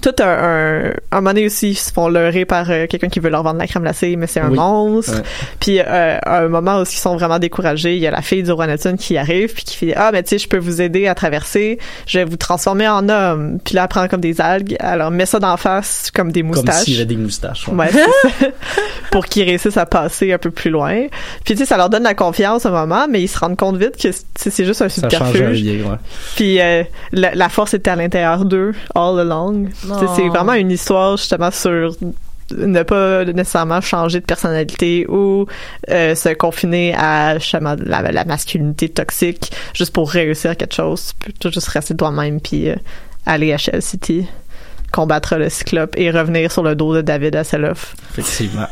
[0.00, 3.18] tout un, un, un moment donné aussi, ils se font leurrer par euh, quelqu'un qui
[3.20, 4.56] veut leur vendre la crème glacée, mais c'est un Oui.
[4.56, 5.16] monstre.
[5.16, 5.22] Ouais.
[5.60, 8.42] Puis euh, à un moment où ils sont vraiment découragés, il y a la fille
[8.42, 10.80] du roi Neptune qui arrive puis qui fait ah mais tu sais je peux vous
[10.80, 13.58] aider à traverser, je vais vous transformer en homme.
[13.64, 16.50] Puis là elle prend comme des algues, alors met ça d'en face comme des Comme
[16.50, 16.84] moustaches.
[16.84, 17.66] s'il y avait des moustaches.
[17.68, 17.74] ouais.
[17.74, 18.46] Ouais, ça.
[19.10, 21.06] pour qu'ils réussissent à passer un peu plus loin.
[21.44, 23.76] Puis tu sais, ça leur donne la confiance au moment, mais ils se rendent compte
[23.76, 25.62] vite que c'est juste un subterfuge.
[25.62, 25.82] ouais.
[26.36, 29.66] Puis euh, la, la force était à l'intérieur d'eux, all along.
[30.16, 31.96] C'est vraiment une histoire justement sur
[32.56, 35.46] ne pas nécessairement changer de personnalité ou
[35.90, 41.12] euh, se confiner à justement, la, la masculinité toxique juste pour réussir quelque chose.
[41.24, 42.76] Tu peux juste rester toi-même puis euh,
[43.26, 44.26] aller à Shell City,
[44.90, 47.94] combattre le cyclope et revenir sur le dos de David Hasselhoff.
[48.10, 48.66] Effectivement.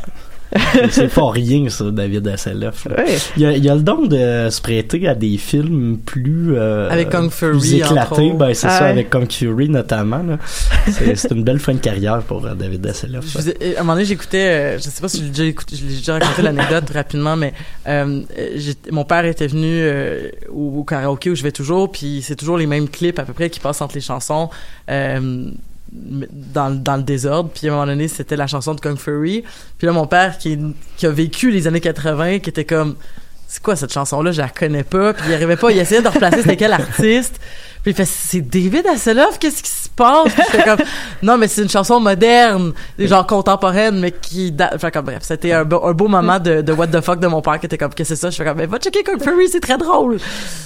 [0.89, 2.85] C'est pas rien, ça, David Hasselhoff.
[2.87, 3.15] Ouais.
[3.37, 7.09] Il a, il a le don de se prêter à des films plus euh, Avec
[7.09, 8.33] Kung Fury, plus éclatés.
[8.33, 8.89] Ben, c'est Ah ça, ouais.
[8.89, 10.21] avec Kung Fury notamment.
[11.15, 13.25] C'est une belle fin de carrière pour euh, David Hasselhoff.
[13.31, 15.45] Je vous ai- à un moment donné, j'écoutais, euh, je sais pas si j'ai déjà
[15.45, 17.53] écouté, je l'ai déjà raconté l'anecdote rapidement, mais
[17.87, 18.21] euh,
[18.91, 22.57] mon père était venu euh, au, au karaoké où je vais toujours, puis c'est toujours
[22.57, 24.49] les mêmes clips à peu près qui passent entre les chansons.
[25.93, 27.49] Dans, dans le désordre.
[27.53, 29.43] Puis à un moment donné c'était la chanson de Kung Fury.
[29.77, 30.57] Puis là mon père qui,
[30.95, 32.95] qui a vécu les années 80 qui était comme
[33.53, 35.71] c'est quoi cette chanson là je la connais pas puis il arrivait pas.
[35.71, 37.35] Il essayait de replacer c'était quel artiste.
[37.83, 39.39] Puis il fait c'est David Hasselhoff?
[39.39, 40.31] Qu'est-ce qui se passe?
[40.33, 40.79] Puis j'étais comme
[41.23, 45.51] non mais c'est une chanson moderne genre contemporaine mais qui date enfin comme bref c'était
[45.51, 47.77] un, beau- un beau moment de, de what the fuck de mon père qui était
[47.77, 48.29] comme qu'est-ce que c'est ça?
[48.29, 50.17] Je fais comme mais va checker Kung Fury c'est très drôle.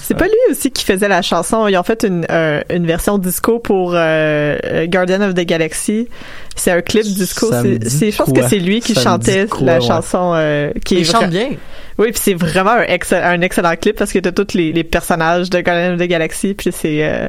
[0.02, 1.66] C'est pas lui aussi qui faisait la chanson.
[1.66, 6.08] Ils ont fait une, euh, une version disco pour euh, euh, Guardian of the Galaxy.
[6.54, 7.50] C'est un clip disco.
[7.50, 9.80] C'est, je pense que c'est lui qui Ça chantait quoi, la ouais?
[9.80, 11.48] chanson euh, qui il est chante bien
[11.98, 14.84] Oui, puis c'est vraiment un, excell- un excellent clip parce que t'as tous les, les
[14.84, 16.54] personnages de Guardian of the Galaxy.
[16.54, 17.28] Puis c'est euh,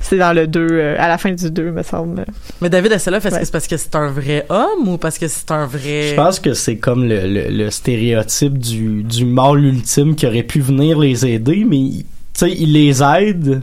[0.00, 2.24] c'est dans le 2, à la fin du 2, me semble.
[2.60, 3.40] mais David Hasselhoff est-ce Ouais.
[3.40, 6.14] que c'est parce que c'est un vrai homme ou parce que c'est un vrai Je
[6.14, 10.60] pense que c'est comme le, le, le stéréotype du, du mâle ultime qui aurait pu
[10.60, 13.60] venir les aider, mais il- tu sais, il les aide,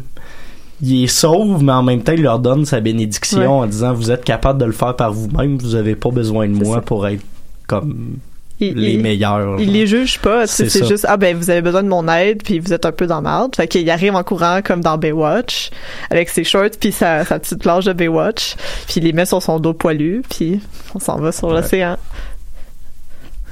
[0.82, 3.46] il les sauve, mais en même temps, il leur donne sa bénédiction Ouais.
[3.48, 6.54] en disant vous êtes capable de le faire par vous-même, vous avez pas besoin de
[6.54, 6.82] moi ça.
[6.82, 7.24] pour être
[7.66, 8.18] comme
[8.62, 9.60] Il, les il- meilleurs.
[9.60, 12.08] Il les juge pas, tu sais, C'est juste ah ben vous avez besoin de mon
[12.08, 13.56] aide puis vous êtes un peu dans la merde.
[13.56, 15.72] Fait qu'il arrive en courant comme dans Baywatch
[16.10, 18.56] avec ses shorts puis sa, sa petite planche de Baywatch,
[18.88, 20.62] puis il les met sur son dos poilu puis
[20.94, 21.98] on s'en va sur l'océan.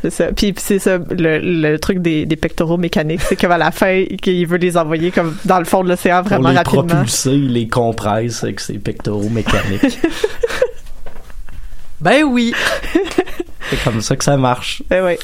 [0.02, 0.26] C'est ça.
[0.34, 4.46] Puis c'est ça, le, le truc des, des pectoraux mécaniques, c'est qu'à la fin, qu'il
[4.48, 6.84] veut les envoyer comme dans le fond de l'océan Pour vraiment les rapidement.
[6.86, 10.00] propulser, il les compresse avec ses pectoraux mécaniques.
[12.02, 12.54] Ben oui.
[13.76, 14.84] C'est comme ça que ça marche.
[14.92, 15.18] Ouais.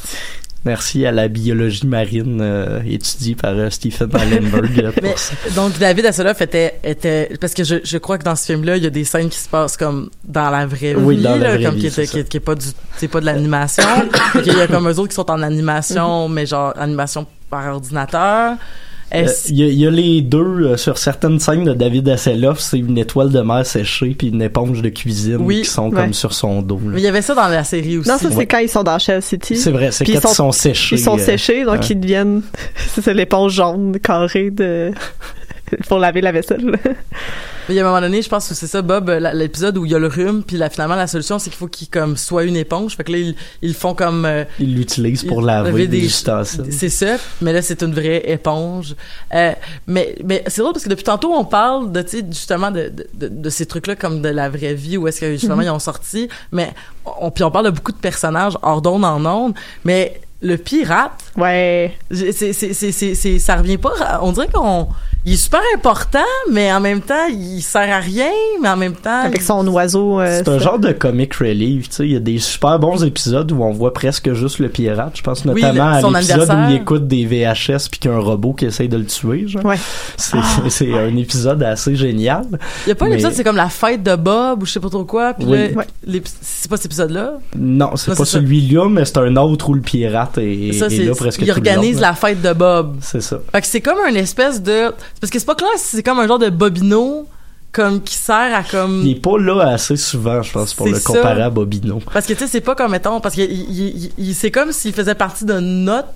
[0.66, 5.34] Merci à la biologie marine euh, étudiée par euh, Stephen Allenberg euh, pour Mais, ça.
[5.56, 8.76] donc David Hasselhoff était était parce que je, je crois que dans ce film là
[8.76, 11.38] il y a des scènes qui se passent comme dans la vraie Oui, vie dans
[11.38, 12.66] la là, vraie comme vie, qui, c'est qui, qui est pas du
[12.98, 13.84] c'est pas de l'animation
[14.44, 18.56] qu'il y a comme eux autres qui sont en animation mais genre animation par ordinateur
[19.12, 22.60] Il y, a- il y a les deux euh, sur certaines scènes de David Hasselhoff,
[22.60, 25.96] c'est une étoile de mer séchée puis une éponge de cuisine Oui, qui sont ouais.
[26.02, 26.80] comme sur son dos.
[26.86, 26.92] là.
[26.94, 28.46] mais il y avait ça dans la série aussi Non, ça, c'est Ouais.
[28.46, 29.56] quand ils sont dans Shell City.
[29.56, 30.96] C'est vrai, c'est Puis quand ils ils sont- sont séchés.
[30.96, 32.42] Ils sont euh, séchés, donc ils deviennent,
[32.94, 34.92] c'est ça, l'éponge jaune carrée de,
[35.88, 36.78] pour laver la vaisselle.
[37.70, 39.92] Il y a un moment donné, je pense que c'est ça, Bob, l'épisode où il
[39.92, 42.44] y a le rhume, puis là, finalement, la solution, c'est qu'il faut qu'il comme soit
[42.44, 42.96] une éponge.
[42.96, 44.26] Fait que là, ils, ils font comme...
[44.26, 46.10] euh, Ils l'utilisent pour laver des des-.
[46.72, 48.96] C'est ça, mais là, c'est une vraie éponge.
[49.36, 49.54] Euh,
[49.86, 52.92] mais mais c'est drôle parce que depuis tantôt, on parle de, tu sais, justement, de,
[53.14, 55.80] de, de, ces trucs-là comme de la vraie vie, où est-ce que, justement, ils ont
[55.80, 56.28] sorti.
[56.52, 56.74] Mais
[57.22, 59.54] on, puis on parle de beaucoup de personnages hors d'onde en onde,
[59.86, 61.98] mais le pirate, Ouais.
[62.12, 64.20] c'est, c'est, c'est, c'est, c'est- ça revient pas.
[64.22, 64.88] On dirait qu'on,
[65.26, 68.94] il est super important, mais en même temps, il sert à rien, mais en même
[68.96, 69.24] temps.
[69.24, 70.22] Avec son oiseau.
[70.22, 72.06] euh, C'est un genre de comic relief, tu sais.
[72.06, 75.12] Il y a des super bons épisodes où on voit presque juste le pirate.
[75.18, 78.14] Je pense Oui, notamment le- à l'épisode où il écoute des VHS puis qu'il y
[78.14, 79.66] a un robot qui essaye de le tuer, genre.
[79.66, 79.78] Ouais.
[80.16, 80.62] C'est Ah.
[80.70, 82.46] c'est un épisode assez génial.
[82.86, 84.72] Il y a pas un mais- épisode, c'est comme la fête de Bob ou je
[84.72, 85.34] sais pas trop quoi.
[85.34, 85.74] Puis Oui.
[85.76, 86.22] Ouais.
[86.42, 87.34] c'est pas cet épisode-là?
[87.58, 88.26] Non, c'est pas ça.
[88.26, 91.52] celui-là, mais c'est un autre où le pirate est, ça, est c'est, là presque il
[91.52, 92.98] organise la fête de Bob.
[93.02, 93.40] C'est ça.
[93.52, 96.20] Fait que c'est comme un espèce de, parce que c'est pas clair si c'est comme
[96.20, 97.28] un genre de bobino,
[97.72, 99.02] comme qui sert à comme.
[99.04, 101.14] Il est pas là assez souvent, je pense, pour le ça.
[101.14, 102.02] comparer à Bobino.
[102.12, 103.42] Parce que tu sais, c'est pas comme mettons, parce que
[104.34, 106.08] c'est comme s'il faisait partie de notre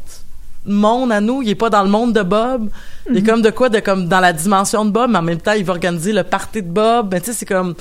[0.65, 1.41] monde à nous.
[1.41, 2.69] Il est pas dans le monde de Bob.
[3.09, 5.41] Il est comme de quoi, de comme dans la dimension de Bob, mais en même
[5.41, 7.09] temps, il va organiser le party de Bob.
[7.11, 7.75] Mais tu sais, c'est comme.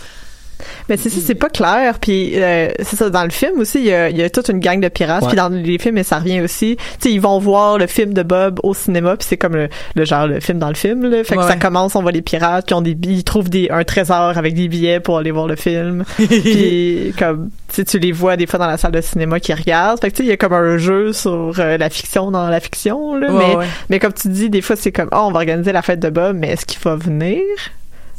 [0.88, 1.98] Mais c'est ça, c'est pas clair.
[2.00, 4.48] Puis euh, c'est ça, dans le film aussi, il y a, il y a toute
[4.48, 5.26] une gang de pirates.
[5.26, 6.76] Puis dans les films, et ça revient aussi.
[6.76, 9.68] Tu sais, ils vont voir le film de Bob au cinéma, puis c'est comme le,
[9.94, 11.08] le genre le film dans le film.
[11.08, 11.24] Là.
[11.24, 13.84] Fait que Ouais, ça commence, on voit les pirates, ont des ils trouvent des, un
[13.84, 16.04] trésor avec des billets pour aller voir le film.
[16.16, 20.00] puis comme tu les vois des fois dans la salle de cinéma qui regardent.
[20.00, 22.48] Fait que tu sais, il y a comme un jeu sur euh, la fiction dans
[22.48, 23.14] la fiction.
[23.16, 23.66] Là, Ouais, mais ouais.
[23.90, 26.10] mais comme tu dis, des fois c'est comme oh, on va organiser la fête de
[26.10, 27.40] Bob, mais est-ce qu'il va venir?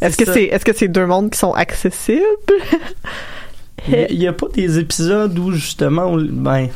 [0.04, 2.22] Est-ce que c'est est-ce que c'est deux mondes qui sont accessibles?
[3.88, 6.70] Il y a- pas des épisodes où justement, on- ben,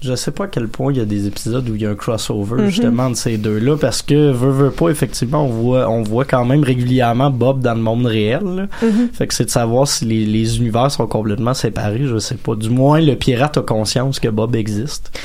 [0.00, 1.90] je sais pas à quel point il y a des épisodes où il y a
[1.90, 2.68] un crossover Mhm.
[2.68, 6.44] justement de ces deux-là, parce que veut veut pas effectivement, on voit, on voit quand
[6.44, 8.42] même régulièrement Bob dans le monde réel.
[8.44, 8.66] là.
[9.14, 12.54] Fait que c'est de savoir si les, les univers sont complètement séparés, je sais pas.
[12.54, 15.18] Du moins, le pirate a conscience que Bob existe.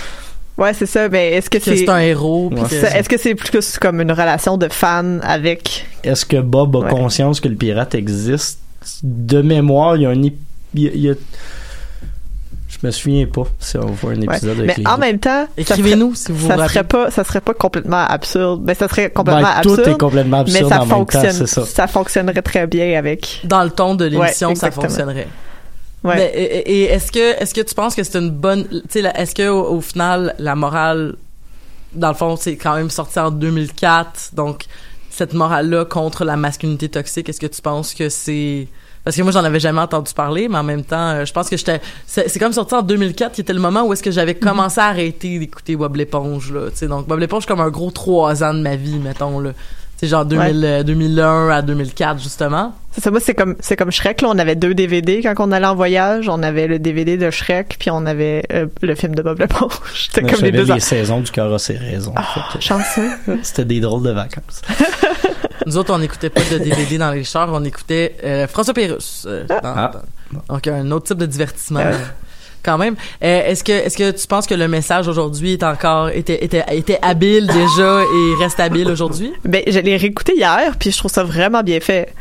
[0.60, 1.10] Ouais, c'est ça.
[1.10, 2.50] Mais est-ce que que c'est c'est un héros.
[2.54, 2.62] Ouais.
[2.96, 6.90] est-ce que c'est plus comme une relation de fan avec Est-ce que Bob a Ouais.
[6.90, 8.60] conscience que le pirate existe?
[9.04, 10.16] De mémoire, il y a un...
[10.16, 10.34] ép-
[10.76, 11.16] il y a- il y a-
[12.70, 14.36] Je me souviens pas si on voit un Ouais.
[14.36, 15.00] épisode Mais avec les en deux.
[15.02, 18.62] même temps, ça Écrivez-nous si vous ça serait pas ça serait pas complètement absurde.
[18.64, 19.84] Ben ça serait complètement Ben, absurde.
[19.84, 21.66] tout est complètement mais absurde ça en même temps, ça.
[21.66, 25.28] ça fonctionnerait très bien avec Dans le ton de l'émission, Ouais, ça fonctionnerait.
[26.04, 26.16] Ouais.
[26.16, 26.32] Mais,
[26.66, 29.48] et est-ce que est-ce que tu penses que c'est une bonne tu sais est-ce que
[29.50, 31.16] au, au final la morale
[31.94, 34.66] dans le fond c'est quand même sorti en 2004 donc
[35.10, 38.68] cette morale là contre la masculinité toxique est-ce que tu penses que c'est
[39.04, 41.50] parce que moi j'en avais jamais entendu parler mais en même temps euh, je pense
[41.50, 44.34] que j'étais c'est comme sorti en 2004 qui était le moment où est-ce que j'avais
[44.34, 44.40] Mhm.
[44.40, 47.92] commencé à arrêter d'écouter Bob l'éponge là tu sais donc Bob l'éponge comme un gros
[47.92, 49.52] trois ans de ma vie mettons là
[50.00, 53.92] c'est genre 2000, euh, 2001 à 2004 justement C'est ça, moi c'est comme c'est comme
[53.92, 57.18] Shrek là, on avait deux DVD quand on allait en voyage, on avait le DVD
[57.18, 59.74] de Shrek puis on avait euh, le film de Bob l'éponge.
[59.94, 62.14] C'était comme les deux les saisons du cœur a ses raisons.
[62.16, 63.10] Ah, Fait chanceux.
[63.44, 64.62] C'était des drôles de vacances.
[65.66, 69.26] Nous autres, on n'écoutait pas de DVD dans les chars, on écoutait euh, François Pérusse.
[69.28, 69.92] euh, dans- Ah.
[70.32, 71.82] dans- donc, un autre type de divertissement.
[72.64, 72.96] Quand même.
[73.24, 76.64] Euh, est-ce que est-ce que tu penses que le message aujourd'hui est encore était était
[76.72, 79.32] était habile déjà et reste habile aujourd'hui?
[79.46, 82.14] Ben je l'ai réécouté hier puis je trouve ça vraiment bien fait.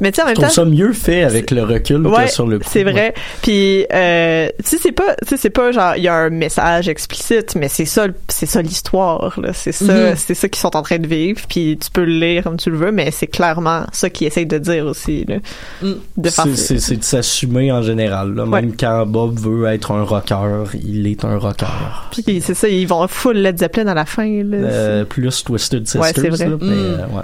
[0.00, 2.26] Mais tu sais en Je même trouve temps ça mieux fait avec le recul Ouais,
[2.26, 2.68] que sur le coup.
[2.70, 3.14] c'est vrai.
[3.42, 6.88] Puis euh, tu sais c'est pas tu c'est pas genre il y a un message
[6.88, 10.14] explicite mais c'est ça c'est ça l'histoire là, c'est ça Mhm.
[10.16, 12.68] c'est ça qu'ils sont en train de vivre puis tu peux le lire comme tu
[12.70, 15.36] le veux mais c'est clairement ça qu'ils essayent de dire aussi là.
[15.82, 15.92] Mm.
[16.18, 18.34] De C'est- C'est c'est de s'assumer en général.
[18.34, 18.44] Là.
[18.44, 18.72] Même Ouais.
[18.78, 21.66] quand Bob veut être un rocker, il est un rocker.
[22.10, 24.26] Puis c'est ça, ils vont full Led Zeppelin à la fin.
[24.42, 24.56] Là.
[24.58, 26.02] Euh, plus Twisted Sisters.
[26.02, 26.48] Ouais, c'est vrai.
[26.48, 26.70] là, mais, Mm.
[26.72, 27.22] euh, ouais.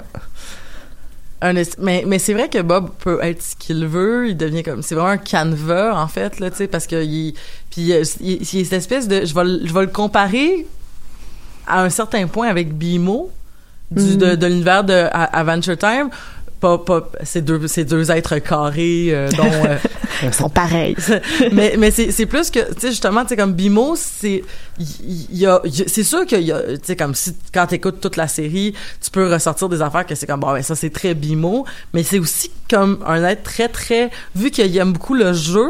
[1.45, 4.81] Un mais mais c'est vrai que Bob peut être ce qu'il veut, il devient comme
[4.81, 7.33] c'est vraiment un canevas en fait là, tu sais parce que il
[7.69, 10.65] puis euh, il, il cette espèce de je vais le- je vais le comparer
[11.67, 13.29] à un certain point avec Bimo
[13.91, 16.09] du de, de l'univers de A- Adventure Time.
[16.63, 19.77] Pas, pas, ces deux, ces deux êtres carrés euh, dont euh,
[20.23, 20.95] Ils sont pareils.
[21.51, 24.45] mais mais c'est c'est plus que tu sais justement tu sais comme Bimo c'est
[24.79, 27.99] il y, a il y a- c'est sûr a tu sais comme si quand t'écoutes
[27.99, 30.89] toute la série tu peux ressortir des affaires que c'est comme bon ben ça c'est
[30.91, 35.33] très Bimo mais c'est aussi comme un être très très vu qu'il aime beaucoup le
[35.33, 35.69] jeu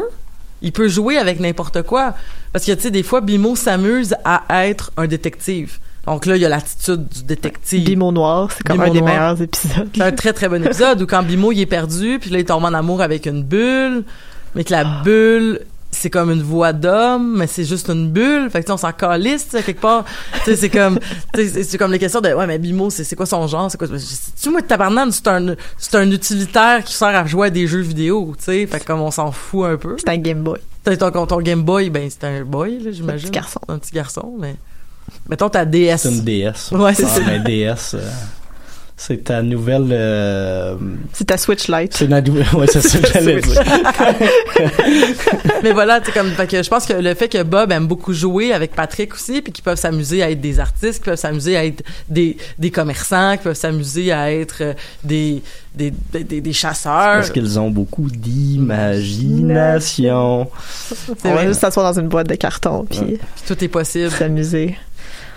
[0.62, 2.14] il peut jouer avec n'importe quoi
[2.52, 6.42] parce que tu sais des fois Bimo s'amuse à être un détective donc là il
[6.42, 7.84] y a l'attitude du détective.
[7.84, 9.12] Bimo Noir, c'est comme Bimo un des Noir.
[9.12, 9.88] meilleurs épisodes.
[9.94, 12.44] c'est un très très bon épisode où quand Bimo il est perdu puis là il
[12.44, 14.04] tombe en amour avec une bulle
[14.54, 18.50] mais que la bulle c'est comme une voix d'homme mais c'est juste une bulle.
[18.50, 20.04] Fait que on s'en calisse tu sais, quelque part.
[20.44, 20.98] C'est comme
[21.34, 23.70] c'est- comme les questions de ouais mais Bimo c'est quoi son genre?
[23.70, 27.50] C'est quoi tu moi tabarnane c'est un c'est un utilitaire qui sert à jouer à
[27.50, 28.66] des jeux vidéo tu sais?
[28.66, 29.94] Fait que comme on s'en fout un peu.
[29.98, 30.58] C'est un Game Boy.
[30.98, 33.26] Ton, ton Game Boy ben c'est un boy là j'imagine.
[33.28, 33.60] Un petit garçon.
[33.68, 34.56] un petit garçon mais
[35.28, 36.70] mettons ta DS C'est une DS.
[36.72, 37.20] Ouais, c'est Ah, ça.
[37.26, 38.00] mais DS, euh,
[38.96, 39.88] c'est ta nouvelle.
[39.90, 40.76] euh,
[41.12, 41.94] C'est ta Switch Lite.
[41.96, 42.46] c'est la nouvelle.
[42.54, 43.62] Ouais, c'est ça que j'allais dire.
[45.62, 48.12] mais voilà, c'est comme fait que je pense que le fait que Bob aime beaucoup
[48.12, 51.56] jouer avec Patrick aussi, puis qu'ils peuvent s'amuser à être des artistes, qu'ils peuvent s'amuser
[51.56, 55.42] à être des, des commerçants, qu'ils peuvent s'amuser à être euh, des
[55.74, 57.16] des, des, des- des chasseurs.
[57.16, 60.48] Parce qu'ils ont beaucoup d'imagination.
[60.88, 61.46] C'est On va vrai.
[61.48, 64.10] juste s'asseoir dans une boîte de carton puis Puis tout est possible.
[64.12, 64.76] s'amuser.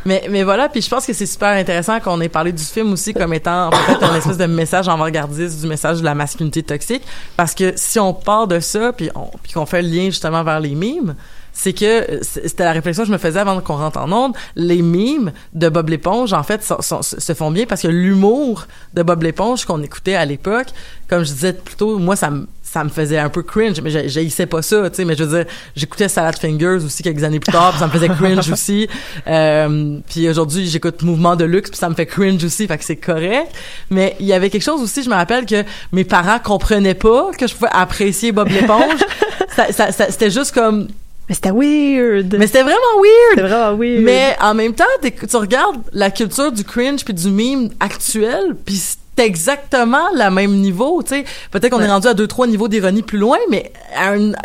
[0.05, 2.93] Mais, mais voilà, puis je pense que c'est super intéressant qu'on ait parlé du film
[2.93, 7.03] aussi comme étant peut-être un espèce de message avant-gardiste du message de la masculinité toxique.
[7.35, 10.43] Parce que si on part de ça, puis on- puis qu'on fait le lien justement
[10.43, 11.15] vers les mimes,
[11.51, 14.33] c'est que c'était la réflexion que je me faisais avant qu'on rentre en onde.
[14.55, 19.23] Les mimes de Bob l'éponge, en fait, se font bien parce que l'humour de Bob
[19.23, 20.67] l'éponge qu'on écoutait à l'époque,
[21.09, 23.89] comme je disais plus tôt, moi, ça me ça me faisait un peu cringe, mais
[24.07, 27.39] j'haïssais pas ça, tu sais, mais je veux dire, j'écoutais Salad Fingers aussi quelques années
[27.39, 28.87] plus tard, puis ça me faisait cringe aussi.
[29.27, 32.83] Euh, puis aujourd'hui, j'écoute Mouvement de Luxe, puis ça me fait cringe aussi, fait que
[32.83, 33.51] c'est correct.
[33.89, 37.31] Mais il y avait quelque chose aussi, je me rappelle que mes parents comprenaient pas
[37.37, 38.99] que je pouvais apprécier Bob l'éponge.
[39.55, 40.87] ça, ça- ça- c'était juste comme...
[41.27, 42.35] Mais c'était weird.
[42.39, 43.35] Mais c'était vraiment weird!
[43.35, 44.03] c'était vraiment weird.
[44.03, 48.81] Mais en même temps, tu regardes la culture du cringe puis du meme actuel, puis
[49.25, 51.25] exactement le même niveau, tu sais.
[51.51, 53.71] Peut-être qu'on est rendu à deux trois niveaux d'ironie plus loin, mais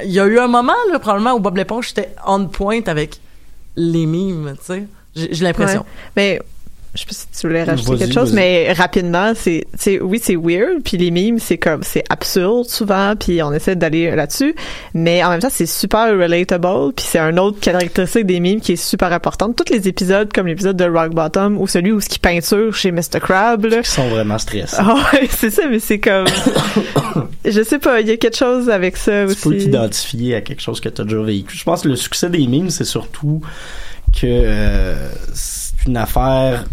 [0.04, 3.20] il y a eu un moment là probablement où Bob l'éponge était on point avec
[3.76, 4.86] les memes, tu sais.
[5.14, 5.80] J'ai j'ai l'impression.
[5.80, 5.86] Ouais.
[6.16, 6.40] Mais
[6.94, 9.64] je sais pas si tu voulais rajouter quelque chose, mais rapidement, c'est,
[10.02, 14.14] oui, c'est weird, puis les memes, c'est comme, c'est absurde souvent, puis on essaie d'aller
[14.14, 14.54] là-dessus,
[14.92, 18.72] mais en même temps, c'est super relatable, puis c'est un autre caractéristique des memes qui
[18.72, 19.56] est super importante.
[19.56, 22.92] Tous les épisodes, comme l'épisode de Rock Bottom, ou celui où ce qui peinture chez
[22.92, 23.20] Mr.
[23.22, 24.76] Crab, là, Ils sont vraiment stressés.
[24.82, 26.26] Ouais, c'est ça, mais c'est comme,
[27.46, 29.58] je sais pas, il y a quelque chose avec ça tu peux aussi.
[29.64, 31.56] t'identifier à quelque chose que tu as déjà vécu.
[31.56, 33.40] Je pense que le succès des mimes, c'est surtout
[34.12, 36.66] que euh, c'est une affaire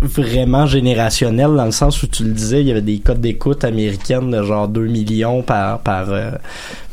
[0.00, 3.64] vraiment générationnelle dans le sens où tu le disais, il y avait des codes d'écoute
[3.64, 6.30] américaines de genre 2 millions par par euh,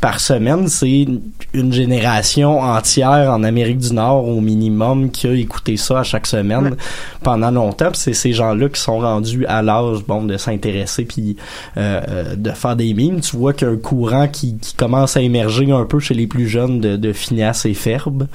[0.05, 1.07] par semaine, c'est
[1.55, 6.27] une génération entière en Amérique du Nord au minimum qui a écouté ça à chaque
[6.27, 6.77] semaine Ouais.
[7.23, 7.89] pendant longtemps.
[7.93, 11.37] C'est ces gens-là qui sont rendus à l'âge bon de s'intéresser puis
[11.77, 13.19] euh, euh, de faire des mimes.
[13.19, 16.13] Tu vois qu'il y a un courant qui, qui commence à émerger un peu chez
[16.13, 18.27] les plus jeunes de, de Phineas et Ferb.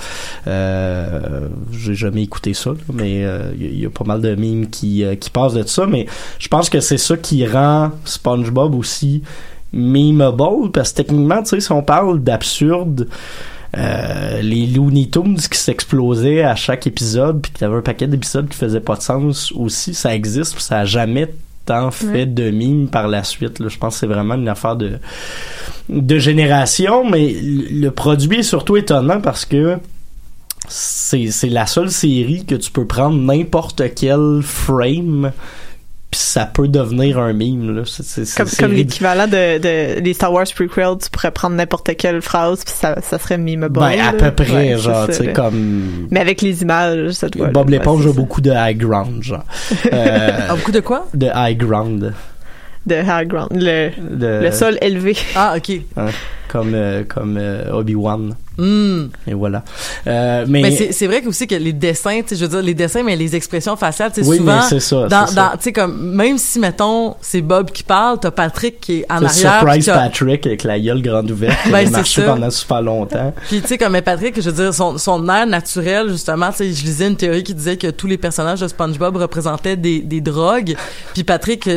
[0.49, 4.05] Euh, J'ai jamais écouté ça, là, mais euh, il y, a- il y a pas
[4.05, 5.87] mal de mimes qui, euh, qui passent de ça.
[5.87, 6.07] Mais
[6.41, 9.23] je pense que c'est ça qui rend SpongeBob aussi
[9.73, 13.09] memeable parce que techniquement, tu sais, si on parle d'absurde,
[13.77, 18.49] euh, les Looney Tunes qui s'explosaient à chaque épisode, puis que t'avais un paquet d'épisodes
[18.49, 21.33] qui faisaient pas de sens aussi, ça existe, puis ça a jamais
[21.67, 22.27] tant fait Ouais.
[22.27, 23.59] de mimes par la suite.
[23.61, 23.69] Là.
[23.69, 24.99] Je pense que c'est vraiment une affaire de
[25.89, 29.77] de génération, mais le produit est surtout étonnant parce que
[30.69, 35.33] c'est c'est la seule série que tu peux prendre n'importe quel frame
[36.11, 39.27] puis ça peut devenir un meme là c'est c'est- c'est- Comme, c'est comme rid- l'équivalent
[39.29, 43.19] de, de les Star Wars prequels, tu pourrais prendre n'importe quelle phrase puis ça, ça
[43.19, 43.79] serait memeable.
[43.79, 44.13] ben à là.
[44.15, 47.49] peu près Ouais, genre tu sais comme Mais avec les images, ça doit.
[47.49, 49.45] Bob l'éponge a beaucoup de high ground genre
[49.93, 51.07] Euh, Ah, beaucoup de quoi?
[51.15, 52.13] de high ground
[52.87, 55.15] de high ground, le, de le sol élevé.
[55.37, 55.81] Ah, OK.
[56.51, 58.35] Comme euh, comme euh, Obi-Wan.
[58.59, 59.07] Hmm.
[59.27, 59.63] Et voilà.
[60.07, 62.75] Euh, mais, Mais c'est c'est vrai que aussi que les dessins, je veux dire, les
[62.75, 65.51] dessins, mais les expressions faciales, sais, Oui, souvent, mais c'est ça, dans, c'est ça.
[65.51, 69.07] dans, tu sais, comme, même si, mettons, c'est Bob qui parle, t'as Patrick qui est
[69.11, 69.61] en le arrière.
[69.61, 73.33] surprise Patrick avec la gueule grande ouverte qui Ben, a c'est marché pendant super longtemps.
[73.49, 76.57] Puis tu sais comme mais Patrick, je veux dire son son air naturel justement, tu
[76.59, 80.01] sais je lisais une théorie qui disait que tous les personnages de SpongeBob représentaient des
[80.01, 80.75] des drogues,
[81.15, 81.69] puis Patrick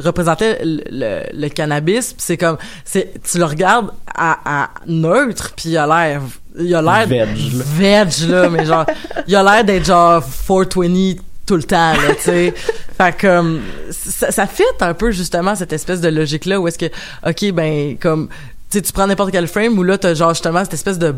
[0.00, 5.52] représentait le, le, le cannabis, puis c'est comme c'est tu le regardes à, à neutre,
[5.56, 6.22] puis il a l'air
[6.58, 7.64] il a l'air Veg, là.
[8.06, 8.86] veg là, mais genre
[9.26, 12.54] il a l'air d'être genre 420 tout le temps là, tu sais.
[12.96, 13.60] Fait que comme
[13.90, 16.86] ça, ça fit un peu justement cette espèce de logique là où est-ce que
[17.26, 18.28] OK ben comme
[18.70, 21.14] tu prends n'importe quel frame où là t'as genre justement cette espèce de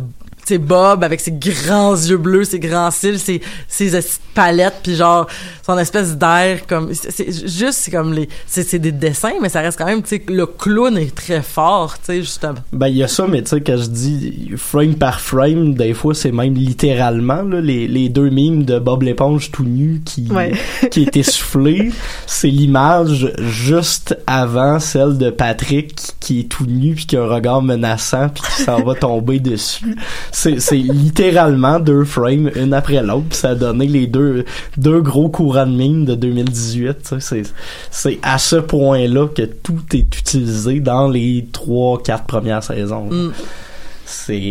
[0.49, 3.41] sais Bob avec ses grands yeux bleus, ses grands cils, ses
[4.35, 5.27] palettes puis genre
[5.67, 9.49] son espèce d'air comme c'est c'est juste c'est comme les c'est c'est des dessins mais
[9.49, 12.55] ça reste quand même tu sais le clown est très fort, tu sais justement.
[12.73, 15.95] Ben, il y a ça, mais tu sais, quand je dis frame par frame, des
[15.95, 20.29] fois, c'est même littéralement, là, les, les deux mimes de Bob l'éponge tout nu qui,
[20.31, 20.53] Ouais.
[20.91, 21.91] qui est essoufflé.
[22.27, 27.27] C'est l'image juste avant celle de Patrick qui est tout nu puis qui a un
[27.27, 29.97] regard menaçant puis qui s'en va tomber dessus.
[30.59, 34.45] C'est, littéralement deux frames, une après l'autre puis ça a donné les deux,
[34.77, 36.97] deux gros courants de mimes de 2018.
[37.09, 37.43] tu sais.
[37.91, 43.07] C'est, à ce point-là que tout est utilisé dans les trois, quatre premières saisons.
[43.11, 43.33] Mm.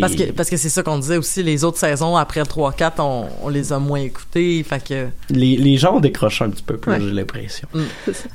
[0.02, 2.74] Parce que parce que c'est ça qu'on disait aussi les autres saisons après le 3
[2.74, 6.52] 4 on, on les a moins écoutées, fait que les, les gens ont décroché un
[6.52, 7.00] petit peu plus, Ouais.
[7.02, 7.68] j'ai l'impression.
[7.74, 7.82] Mm.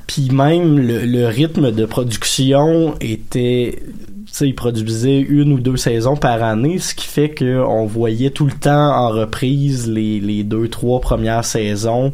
[0.09, 3.79] Puis même le, le rythme de production était,
[4.41, 8.47] ils produisaient une ou deux saisons par année, ce qui fait que on voyait tout
[8.47, 12.13] le temps en reprise les deux, trois premières saisons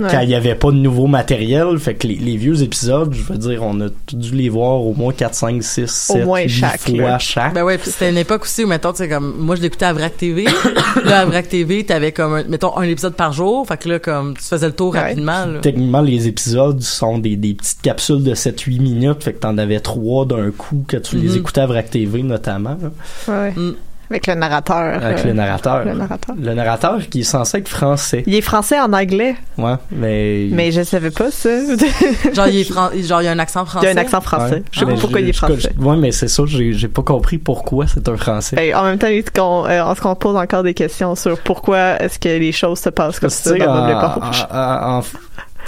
[0.00, 0.08] Ouais.
[0.10, 1.78] quand il y avait pas de nouveau matériel.
[1.78, 4.94] Fait que les, les vieux épisodes, je veux dire, on a dû les voir au
[4.94, 7.18] moins 4, 5, 6, 7, moins 8 chaque, fois là.
[7.18, 7.54] chaque.
[7.54, 9.84] Ben ouais, puis c'était une époque aussi où, mettons, tu sais, comme, moi, je l'écoutais
[9.86, 10.44] à Vrac TV.
[11.04, 13.66] là, à Vrac TV, t'avais comme, un- mettons, un épisode par jour.
[13.66, 15.00] Fait que là, comme, tu faisais le tour Ouais.
[15.00, 15.58] rapidement, là.
[15.60, 19.80] Techniquement, les épisodes sont des, des petites capsules de 7-8 minutes, fait que t'en avais
[19.80, 21.36] trois d'un coup que tu les Mhm.
[21.36, 22.90] écoutais à Vrac TV notamment, là,
[23.28, 23.50] Ouais.
[23.56, 23.74] Mm.
[24.10, 25.02] Avec le narrateur.
[25.02, 25.84] avec euh, le narrateur.
[25.84, 26.34] le narrateur.
[26.36, 28.24] Le narrateur qui est censé être français.
[28.26, 30.48] Il est français en anglais, Ouais, mais.
[30.50, 31.48] mais je savais pas ça.
[32.34, 33.86] Genre, il est fran- genre, il y a un accent Il français.
[33.86, 34.54] y a un accent français?
[34.56, 34.62] Ouais.
[34.72, 35.72] Je sais pas pourquoi il est français.
[35.78, 38.56] ouais, mais c'est ça, j'ai j'ai pas compris pourquoi c'est un français.
[38.56, 42.00] Ben, en même temps, est-ce qu'on euh, est-ce qu'on pose encore des questions sur pourquoi
[42.02, 44.46] est-ce que les choses se passent comme ça dans en, l'éponge?
[44.50, 45.02] en, en-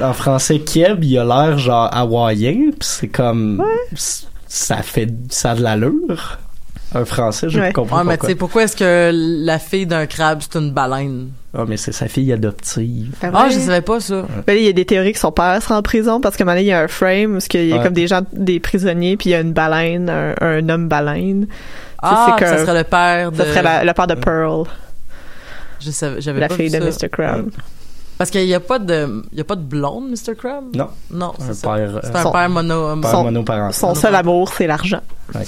[0.04, 3.62] en français, Keb, il a l'air genre hawaïen, pis c'est comme.
[3.94, 5.08] c- Ça fait.
[5.30, 6.38] Ça a de l'allure.
[6.94, 7.66] Un français, j'ai Ouais.
[7.68, 8.28] pas compris Ouais, mais tu pourquoi.
[8.28, 9.10] sais, pourquoi est-ce que
[9.44, 11.30] la fille d'un crabe, c'est une baleine?
[11.56, 13.14] Ah, mais c'est sa fille adoptive.
[13.22, 13.50] Ah, ouais.
[13.50, 14.26] je savais pas ça.
[14.46, 16.60] Ben, il y a des théories que son père sera en prison parce que maintenant
[16.60, 17.82] il y a un frame où il y a Ouais.
[17.82, 21.46] comme des gens, des prisonniers, puis il y a une baleine, un, un homme baleine.
[22.02, 23.36] Ah, c'est ça que- serait le père de...
[23.36, 24.64] Ça serait la- le père de Pearl,
[25.80, 27.06] Je savais, j'avais la pas fille vu de ça.
[27.06, 27.08] Mr.
[27.10, 27.50] Crab.
[28.18, 30.34] Parce qu'il y a pas de, il y a pas de blonde, Mr.
[30.36, 30.64] Crab?
[30.76, 30.88] Non.
[31.10, 31.74] Non, c'est Un ça.
[31.74, 32.00] père.
[32.02, 33.72] C'est euh, un Son- père mono, père son- monoparental.
[33.74, 35.00] Son seul amour, c'est l'argent.
[35.34, 35.42] Ouais.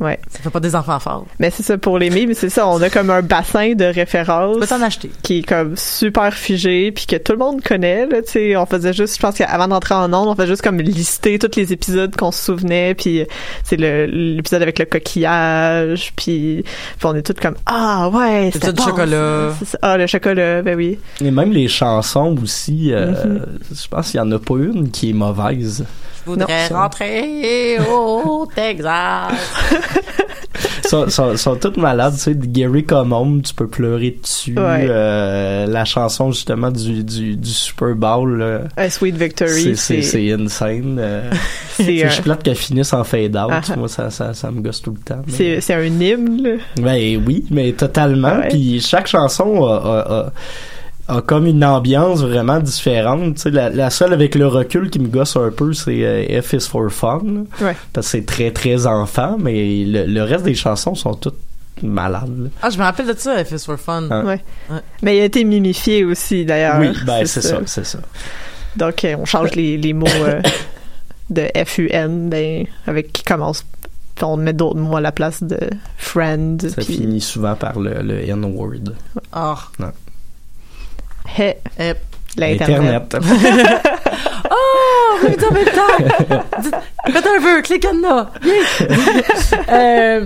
[0.00, 0.18] Ouais.
[0.28, 1.26] ça fait pas des enfants forts.
[1.38, 2.66] Mais c'est ça pour les mimes, c'est ça.
[2.66, 5.10] On a comme un bassin de références Tu peux t'en acheter.
[5.22, 8.66] qui est comme super figé puis que tout le monde connaît là tu sais on
[8.66, 11.72] faisait juste je pense qu'avant d'entrer en ondes on faisait juste comme lister tous les
[11.72, 13.24] épisodes qu'on se souvenait puis
[13.62, 18.58] c'est le l'épisode avec le coquillage puis, puis on est tous comme ah ouais du
[18.58, 19.50] bon, chocolat.
[19.50, 19.56] ça.
[19.60, 19.78] C'est ça.
[19.82, 23.46] ah le chocolat ben oui Et même les chansons aussi, euh, Mhm.
[23.72, 25.84] je pense qu'il y en a pas une qui est mauvaise.
[26.24, 26.76] Je voudrais Non.
[26.76, 29.32] rentrer au Texas.
[30.86, 34.54] sont, sont, sont toutes malades, tu sais, de Gary Common, tu peux pleurer dessus.
[34.56, 34.86] Ouais.
[34.88, 40.96] euh, la chanson justement du, du, du Super Bowl, là, A Sweet Victory c'est, insane.
[41.00, 41.30] euh.
[41.72, 43.76] c'est je un- suis plate qu'elle finisse en fade out, Ah.
[43.76, 45.22] moi ça, ça, ça me gosse tout le temps.
[45.28, 46.56] c'est c'est un hymne là.
[46.76, 48.36] Ben oui, mais totalement.
[48.38, 48.48] Ouais.
[48.48, 50.32] Puis chaque chanson a, a, a-
[51.08, 53.34] a comme une ambiance vraiment différente.
[53.36, 56.40] Tu sais, la, la seule avec le recul qui me gosse un peu, c'est euh,
[56.42, 57.20] F is for fun.
[57.60, 57.76] Ouais.
[57.92, 61.36] Parce que c'est très très enfant, mais le, le reste des chansons sont toutes
[61.82, 62.44] malades.
[62.44, 62.48] là.
[62.62, 64.08] Ah, je me rappelle de ça, F is for fun.
[64.10, 64.24] Ah.
[64.24, 64.40] Ouais.
[64.70, 64.78] Ouais.
[65.02, 67.98] mais il a été mimifié aussi d'ailleurs oui, ben c'est ça, c'est ça.
[68.76, 70.40] Donc, euh, on change les, les mots euh,
[71.30, 73.64] de FUN ben, avec qui commence.
[74.14, 75.58] Puis on met d'autres mots à la place de
[75.96, 76.60] friend.
[76.68, 78.94] Ça puis finit souvent par le, le N-word.
[79.32, 79.58] Ah.
[81.26, 81.92] Hey, Eh.
[82.36, 83.16] l'Internet.
[84.50, 86.42] Oh, vite en même temps.
[87.10, 88.30] Faites un vœu, cliquez là.
[88.42, 88.52] Bien.
[89.72, 90.24] euh,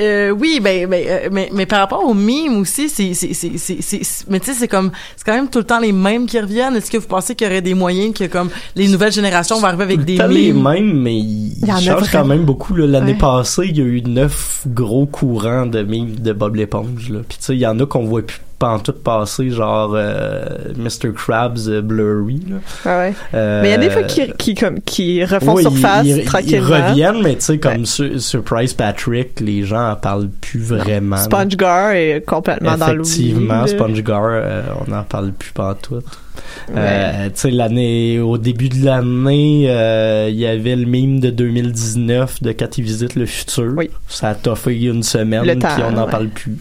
[0.00, 3.52] euh, oui, ben, ben, euh, mais, mais par rapport aux mimes aussi, c'est, c'est, c'est,
[3.58, 6.26] c'est, c'est- mais tu sais, c'est comme, c'est quand même tout le temps les mêmes
[6.26, 6.74] qui reviennent.
[6.76, 9.66] Est-ce que vous pensez qu'il y aurait des moyens que, comme, les nouvelles générations vont
[9.66, 10.62] arriver avec des Pas les mimes?
[10.62, 12.74] mêmes, mais ils Il y en a ils changent quand même beaucoup.
[12.74, 12.86] là.
[12.86, 13.18] L'année Ouais.
[13.18, 17.10] passée, il y a eu neuf gros courants de mimes de Bob l'éponge.
[17.10, 17.20] là.
[17.28, 20.44] Puis tu sais, il y en a qu'on voit plus pas tout passer, genre euh,
[20.76, 21.12] Mr.
[21.14, 22.40] Krabs euh, Blurry.
[22.50, 22.56] Là.
[22.84, 23.14] Ah ouais.
[23.34, 26.18] Euh, Mais il y a des fois qui, qui, comme, qui refont surface ils, ils-
[26.18, 26.88] ils tranquillement.
[26.88, 31.16] reviennent, mais tu sais, comme Sur- Surprise Patrick, les gens en parlent plus vraiment.
[31.18, 33.10] SpongeGar est complètement dans l'oubli.
[33.28, 33.66] Effectivement, là.
[33.68, 35.94] SpongeGar, euh, on n'en parle plus pas tout.
[36.68, 36.74] Ouais.
[36.76, 41.30] Euh, tu sais, l'année, au début de l'année, euh, il y avait le mime de
[41.30, 43.72] 2019 de quand ils visitent le futur.
[43.76, 43.90] Oui.
[44.08, 46.10] Ça a toffé une semaine, puis on n'en ouais.
[46.10, 46.56] parle plus.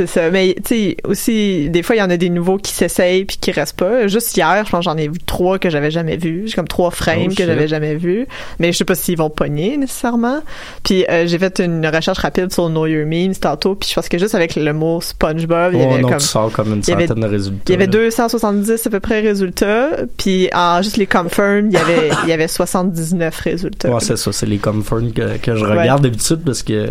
[0.00, 0.30] C'est ça.
[0.30, 3.36] Mais, tu sais, aussi, des fois, il y en a des nouveaux qui s'essayent puis
[3.38, 4.06] qui restent pas.
[4.06, 6.44] Juste hier, je pense que j'en ai vu trois que j'avais jamais vus.
[6.46, 8.26] J'ai comme trois frames Oh, que j'avais jamais vus.
[8.58, 10.40] Mais je sais pas s'ils vont pogner, nécessairement.
[10.84, 13.74] Puis, euh, j'ai fait une recherche rapide sur Know Your Memes tantôt.
[13.74, 16.50] Puis, je pense que juste avec le mot SpongeBob, il y Oh avait non, comme...
[16.50, 17.62] comme une y avait- centaine de résultats.
[17.68, 17.92] Il y avait là.
[17.92, 22.32] 270 à peu près résultats, puis en juste les confirm, il y avait il y
[22.32, 23.90] avait 79 résultats.
[23.90, 25.78] Ouais, c'est ça, c'est les confirms que, que je Ouais.
[25.78, 26.90] regarde d'habitude parce que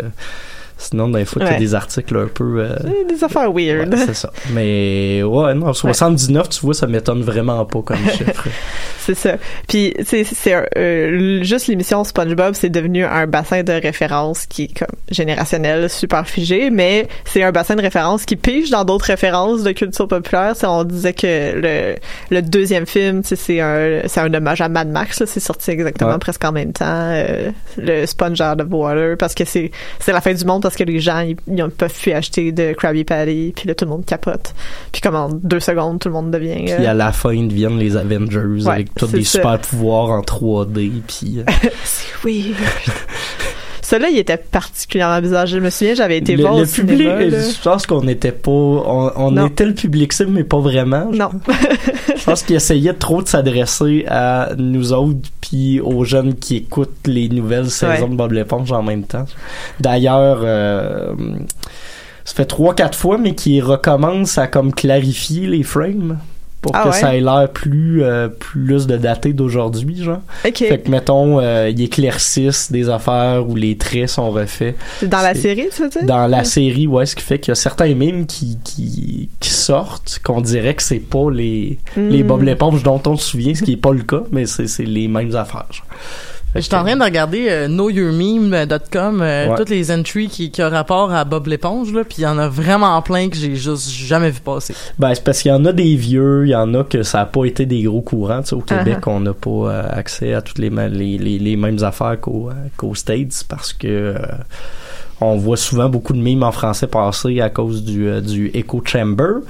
[0.80, 1.58] sinon, des fois, t'as Ouais.
[1.58, 2.60] des articles un peu.
[2.60, 2.76] euh,
[3.08, 3.92] des affaires weird.
[3.94, 4.32] ouais, c'est ça.
[4.52, 8.48] Mais ouais, non, 79, tu vois, ça m'étonne vraiment pas comme chiffre.
[8.98, 9.36] C'est ça.
[9.68, 10.24] Puis c'est
[10.76, 16.26] euh, juste l'émission SpongeBob, c'est devenu un bassin de référence qui est comme générationnel, super
[16.26, 20.52] figé, mais c'est un bassin de référence qui pige dans d'autres références de culture populaire.
[20.54, 21.26] Tu sais, on disait que
[21.60, 21.96] le,
[22.30, 25.20] le deuxième film, c'est un c'est un hommage à Mad Max.
[25.20, 25.26] là.
[25.26, 26.84] C'est sorti exactement presque en même temps.
[26.88, 30.76] euh, le Sponge Out of Water parce que c'est c'est la fin du monde parce
[30.76, 33.84] que les gens ils, ils ont- peuvent plus acheter de Krabby Patty puis là tout
[33.84, 34.54] le monde capote.
[34.92, 36.64] Puis comme en deux secondes tout le monde devient.
[36.64, 39.38] Puis euh, à la fin, ils deviennent les Avengers Ouais, avec tous des ça.
[39.38, 40.90] super pouvoirs en 3D.
[41.06, 41.44] Puis euh,
[41.84, 42.54] C'est weird.
[43.90, 45.46] Celui-là, il était particulièrement bizarre.
[45.46, 48.30] Je me souviens, j'avais été le, voir le au public, cinéma, je pense qu'on n'était
[48.30, 51.06] pas, on, était le public cible, mais pas vraiment.
[51.12, 51.30] Non.
[52.16, 57.04] Je pense qu'il essayait trop de s'adresser à nous autres puis aux jeunes qui écoutent
[57.06, 58.08] les nouvelles saisons Ouais.
[58.10, 59.24] de Bob l'éponge en même temps.
[59.80, 61.12] D'ailleurs, euh,
[62.24, 66.18] ça fait trois quatre fois, mais qui recommence à comme clarifier les frames
[66.60, 66.94] pour Ah que ouais?
[66.94, 70.20] ça ait l'air plus euh, plus de daté d'aujourd'hui, genre.
[70.46, 70.56] OK.
[70.56, 75.34] Fait que mettons, euh, ils éclaircissent des affaires où les traits sont refaits dans la
[75.34, 76.04] série, tu veux dire?
[76.04, 79.50] dans la série, ouais, ce qui fait qu'il y a certains mimes qui, qui, qui
[79.50, 82.26] sortent, qu'on dirait que c'est pas les, les Hmm.
[82.26, 84.84] Bob l'éponge dont on se souvient, ce qui est pas le cas, mais c'est, c'est
[84.84, 85.66] les mêmes affaires.
[85.70, 85.86] genre.
[86.54, 89.56] Je suis en train de regarder euh, knowyourmeme.com, euh, Ouais.
[89.56, 92.38] toutes les entries qui, qui ont rapport à Bob l'éponge, là, puis il y en
[92.38, 94.74] a vraiment plein que j'ai juste jamais vu passer.
[94.98, 97.20] Ben, c'est parce qu'il y en a des vieux, il y en a que ça
[97.20, 98.42] a pas été des gros courants.
[98.42, 99.10] Tu sais, au Québec, Uh-huh.
[99.10, 102.48] on n'a pas euh, accès à toutes les, ma- les, les, les mêmes affaires qu'au,
[102.50, 104.14] euh, qu'aux States parce que euh,
[105.20, 108.82] on voit souvent beaucoup de mimes en français passer à cause du, euh, du Echo
[108.84, 109.40] Chamber.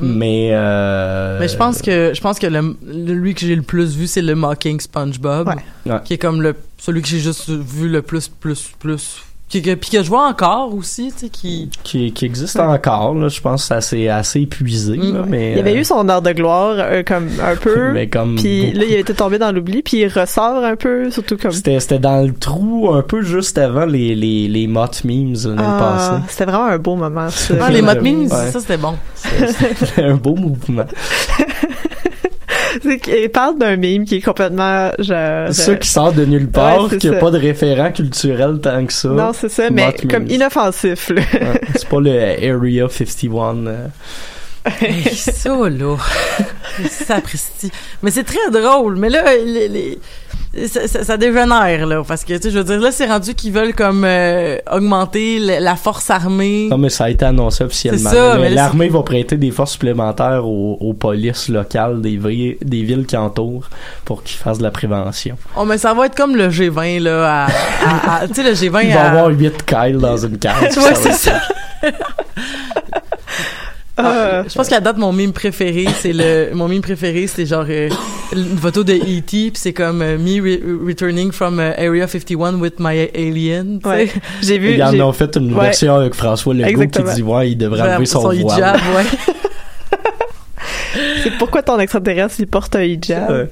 [0.00, 3.62] Mais, euh, Mais je pense que je pense que le, le- lui que j'ai le
[3.62, 5.92] plus vu, c'est le Mocking SpongeBob, Ouais.
[5.92, 5.98] Ouais.
[6.04, 9.74] qui est comme le celui que j'ai juste vu le plus plus plus qui que,
[9.74, 13.14] puis que je vois encore aussi, tu sais qui qui, qui existe encore.
[13.16, 14.96] Là, je pense que ça s'est assez épuisé.
[14.96, 15.14] Mm.
[15.14, 17.90] là, mais, Il y avait euh, eu son heure de gloire, euh, comme un peu.
[17.92, 18.78] mais comme Puis beaucoup.
[18.78, 21.50] là, il était tombé dans l'oubli, puis il ressort un peu, surtout comme.
[21.50, 25.62] C'était, c'était dans le trou un peu juste avant les, les, les Mott Memes l'année
[25.62, 27.28] Ah, c'était vraiment un beau moment.
[27.28, 27.54] ça.
[27.60, 28.50] Ah, les mode memes, Ouais.
[28.52, 28.94] ça c'était bon.
[29.22, 29.74] passée.
[29.80, 30.84] C'était un beau mouvement.
[32.82, 35.52] C'est qu'il parle d'un meme qui est complètement genre.
[35.52, 37.18] Ça qui sort de nulle part, Ouais, qui a ça.
[37.18, 39.08] pas de référent culturel tant que ça.
[39.08, 40.30] Non, c'est ça, mais Mott comme memes.
[40.30, 41.22] inoffensif, là.
[41.32, 43.66] Ouais, c'est pas le Area 51.
[43.66, 43.86] euh.
[44.80, 45.96] Hey, ça là,
[46.90, 47.70] sapristi.
[48.02, 48.96] Mais c'est très drôle.
[48.96, 49.98] Mais là, les, les-
[50.66, 53.34] ça, ça, ça dégénère là, parce que tu sais, je veux dire là, c'est rendu
[53.34, 56.66] qu'ils veulent comme euh, augmenter la, la force armée.
[56.70, 58.10] Non, mais ça a été annoncé officiellement.
[58.10, 62.82] C'est ça, L'armée va prêter des forces supplémentaires aux, aux polices locales des, villes- des
[62.82, 63.68] villes qui entourent
[64.04, 65.36] pour qu'ils fassent de la prévention.
[65.56, 67.46] Oh, mais ça va être comme le G20 là,
[68.28, 68.64] tu sais le G20.
[68.64, 70.70] Il va y à- avoir 8 Kyle dans une cage.
[70.72, 71.40] Tu vois, va c'est ça.
[73.96, 77.66] Ah, je pense qu'à date mon meme préféré c'est le mon meme préféré c'est genre
[77.68, 77.90] euh,
[78.32, 79.22] une photo de E.T.
[79.22, 83.80] puis c'est comme euh, me re- returning from euh, Area 51 with my alien.
[83.84, 84.08] Ouais.
[84.42, 84.74] J'ai vu.
[84.74, 85.64] Ils en ont fait une Ouais.
[85.66, 87.08] version avec François Legault Exactement.
[87.10, 88.36] qui dit ouais, il devrait enlever son, voile.
[88.38, 89.34] hijab, ouais.
[91.22, 93.30] C'est pourquoi ton extraterrestre, il porte un hijab.
[93.30, 93.48] Ouais.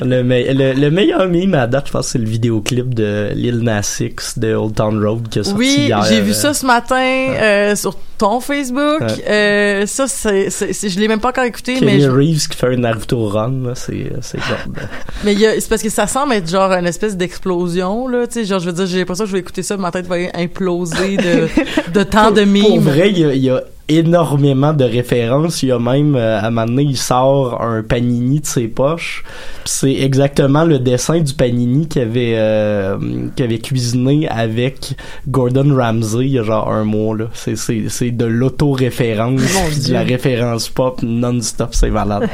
[0.00, 3.58] le, me- le, le meilleur meme à date, je pense, c'est le vidéoclip de Lil
[3.60, 6.02] Nas X de Old Town Road qui a sorti Oui, hier.
[6.08, 9.00] j'ai vu euh, ça ce matin euh, sur ton Facebook.
[9.00, 9.24] Ouais.
[9.28, 12.68] Euh, ça, c'est, je l'ai même pas encore écouté, mais Kenny je- Reeves qui fait
[12.74, 14.38] un Naruto run, c'est, c'est
[15.24, 18.26] mais c'est parce que ça semble être genre une espèce d'explosion là.
[18.26, 20.06] Tu sais, genre je veux dire, j'ai l'impression que je vais écouter ça, ma tête
[20.06, 21.48] va imploser de,
[21.92, 22.80] de tant de Pour mimes.
[22.82, 25.62] vrai, il y a, il y a énormément de références.
[25.62, 28.66] Il y a même, euh, à un moment donné, il sort un panini de ses
[28.66, 29.22] poches.
[29.64, 32.96] C'est exactement le dessin du panini qu'il avait, euh,
[33.36, 34.94] qu'il avait cuisiné avec
[35.28, 37.26] Gordon Ramsay il y a genre un mois, là.
[37.32, 42.28] C'est, c'est, c'est de l'auto-référence, de la référence pop non-stop, c'est malade.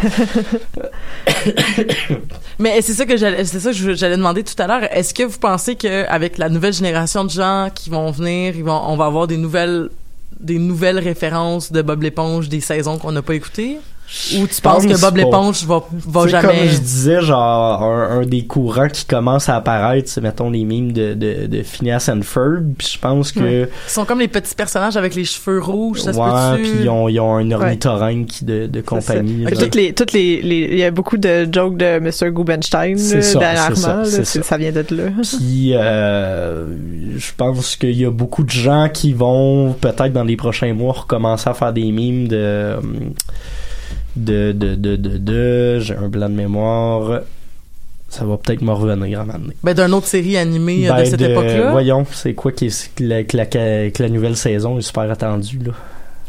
[2.59, 4.83] Mais c'est ça que j'allais, c'est ça que j'allais demander tout à l'heure.
[4.93, 8.65] Est-ce que vous pensez que avec la nouvelle génération de gens qui vont venir, ils
[8.65, 9.89] vont, on va avoir des nouvelles,
[10.41, 13.79] des nouvelles références de Bob l'éponge des saisons qu'on n'a pas écoutées?
[14.37, 16.49] Ou tu penses que Bob l'éponge va, va jamais?
[16.49, 20.65] Comme je disais, genre, un, un des courants qui commence à apparaître, c'est, mettons, les
[20.65, 22.75] mimes de, de, de Phineas and Ferb.
[22.77, 23.41] Puis je pense que...
[23.41, 23.69] Ouais.
[23.89, 26.89] Ils sont comme les petits personnages avec les cheveux rouges, ça se ouais, puis ils
[26.91, 29.47] ont, ils ont un ornithorynque qui de, de compagnie.
[29.47, 32.31] Toutes les, toutes les, les- il y a beaucoup de jokes de Mr.
[33.23, 34.43] Ça, dernièrement, ça, là, ça.
[34.43, 35.05] ça vient de là.
[35.39, 36.67] Puis euh,
[37.17, 40.93] je pense qu'il y a beaucoup de gens qui vont peut-être dans les prochains mois
[40.93, 42.77] recommencer à faire des mimes de
[44.17, 47.21] de de de de, de- j'ai un blanc de mémoire.
[48.09, 49.57] Ça va peut-être me revenir à un moment donné.
[49.65, 51.71] Ben, d'une autre série animée euh, de Ben, cette époque-là.
[51.71, 55.11] Voyons, c'est quoi qui est, que la, que la, que la nouvelle saison est super
[55.11, 55.73] attendue là.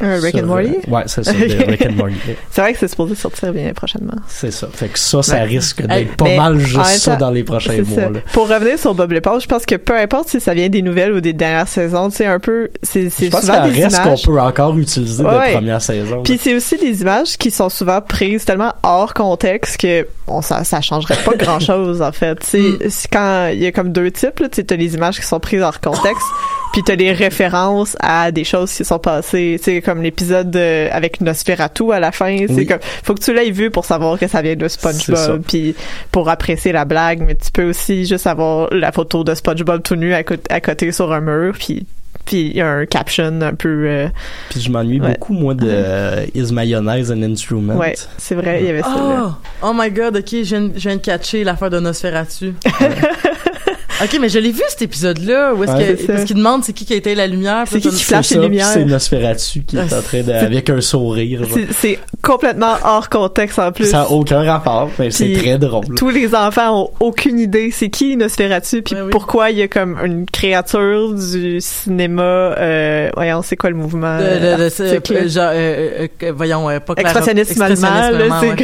[0.04, 0.70] Un Rick Sur, and Morty?
[0.88, 2.16] euh, ouais, c'est ça, de Rick and Morty.
[2.52, 4.14] C'est vrai que c'est supposé sortir bien prochainement.
[4.28, 4.68] C'est ça.
[4.74, 5.44] Fait que ça, ça Ouais.
[5.44, 8.02] risque d'être pas mal juste ça temps, dans les prochains mois.
[8.10, 8.20] Là.
[8.34, 11.14] Pour revenir sur Bob l'éponge, je pense que peu importe si ça vient des nouvelles
[11.14, 14.02] ou des dernières saisons, c'est un peu, c'est Je c'est pense souvent qu'il des reste
[14.04, 15.50] qu'on peut encore utiliser Ouais.
[15.50, 16.22] de première saison.
[16.24, 20.64] Puis c'est aussi des images qui sont souvent prises tellement hors contexte que bon, ça
[20.64, 22.40] ça changerait pas grand chose en fait.
[22.42, 25.20] Tu sais, c'est quand il y a comme deux types tu sais, t'as les images
[25.20, 26.26] qui sont prises hors contexte,
[26.74, 29.56] puis t'as les références à des choses qui sont passées.
[29.60, 32.66] Tu sais comme l'épisode avec Nosferatu à la fin, c'est Oui.
[32.66, 34.92] comme faut que tu l'aies vu pour savoir que ça vient de ça.
[34.92, 35.76] SpongeBob, puis
[36.12, 39.96] pour apprécier la blague, mais tu peux aussi juste avoir la photo de SpongeBob tout
[39.96, 41.86] nu à, à côté sur un mur, puis
[42.26, 44.08] puis il y a un caption un peu euh,
[44.50, 45.10] Puis je m'ennuie Ouais.
[45.12, 47.76] beaucoup, moi, de euh, Is Mayonnaise an Instrument?
[47.76, 48.96] ouais, c'est vrai, il y avait ça.
[48.96, 49.36] là.
[49.62, 52.54] Oh, oh my god, ok, je viens, je viens de catcher l'affaire de Nosferatu.
[54.02, 56.86] ok, mais je l'ai vu cet épisode-là, où est-ce Ouais, que, qu'il demande c'est qui
[56.86, 57.66] qui a été la lumière.
[57.68, 58.68] C'est qui qui flash les lumières?
[58.68, 61.42] c'est Nosferatu qui est en train de, avec un sourire.
[61.72, 63.86] C'est- complètement hors contexte en plus.
[63.92, 65.84] Ça n'a aucun rapport, mais c'est très drôle.
[65.98, 69.10] Tous les enfants ont aucune idée c'est qui Nosferatu puis Ouais, oui.
[69.12, 74.18] pourquoi il y a comme une créature du cinéma euh, voyons c'est quoi le mouvement?
[74.18, 78.50] De, de, de, euh, euh, genre, euh, voyons, euh, pas clair- expressionnisme allemand là, c'est
[78.50, 78.56] ouais.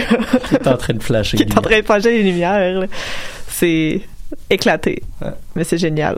[0.47, 1.37] Qui est en train de flasher.
[1.37, 2.85] qui est en train de projeter les lumières là.
[3.49, 4.01] c'est
[4.49, 5.31] éclaté Ouais.
[5.55, 6.17] mais c'est génial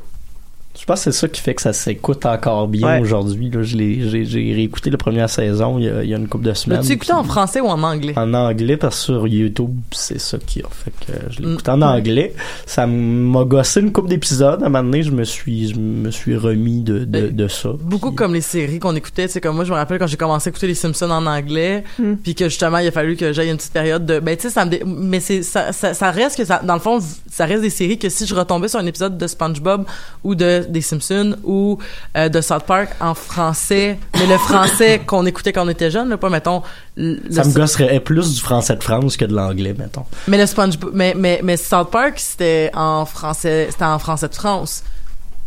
[0.92, 3.00] pense que c'est ça qui fait que ça s'écoute encore bien Ouais.
[3.00, 3.50] aujourd'hui.
[3.50, 3.64] là.
[3.64, 6.46] Je l'ai- J'ai réécouté la première saison il y a, il y a une couple
[6.46, 6.80] de semaines.
[6.80, 8.14] L'as-tu écouté puis- en français ou en anglais?
[8.16, 11.54] En anglais, parce que sur YouTube, c'est ça qui a fait que je l'ai Mm.
[11.54, 12.34] écouté en anglais.
[12.66, 14.62] Ça m'a gossé une couple d'épisodes.
[14.62, 17.70] À un moment donné, je me suis, je me suis remis de, de, de ça.
[17.82, 20.08] Beaucoup Puis- comme les séries qu'on écoutait, tu sais, comme moi, je me rappelle quand
[20.08, 22.14] j'ai commencé à écouter les Simpsons en anglais, Mm.
[22.24, 24.50] puis que justement, il a fallu que j'aille une petite période de, ben, tu sais,
[24.50, 27.00] ça me, dé- mais c'est, ça, ça, ça reste que ça, dans le fond,
[27.32, 29.86] ça reste des séries que si je retombais sur un épisode de SpongeBob
[30.24, 31.78] ou de, des Simpsons ou
[32.18, 36.10] euh, de South Park en français, mais le français qu'on écoutait quand on était jeune,
[36.10, 36.62] là, pas, mettons,
[36.98, 40.06] le, Ça me gosserait plus du français de France que de l'anglais, mettons.
[40.28, 44.36] mais le SpongeBob, mais, mais, mais South Park, c'était en français, c'était en français de
[44.36, 44.84] France.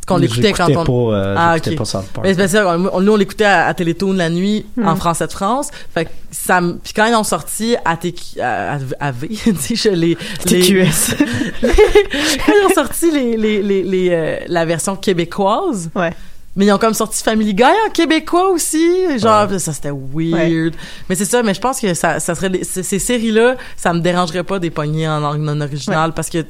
[0.06, 1.76] Qu'on l'écoutait quand on, pas, euh, Ah, ok.
[1.76, 2.26] pas South Park.
[2.26, 4.88] Mais c'est parce que, on- nous, on l'écoutait à, à Télétoon la nuit, Hmm.
[4.88, 5.70] en français de France.
[5.94, 9.54] Fait que ça me- puis quand ils ont sorti à TQ, à, à, V, tu
[9.56, 11.14] sais, je les, les- TQS
[11.62, 16.12] quand ils ont sorti les, les, les, les, euh, la version québécoise, ouais
[16.56, 19.18] mais ils ont comme sorti Family Guy en québécois aussi.
[19.18, 20.72] Genre, ça c'était weird.
[21.08, 23.92] Mais c'est ça, mais je pense que ça, ça serait, des- ces, ces séries-là, ça
[23.92, 26.44] me dérangerait pas des poignées en langue non originale parce que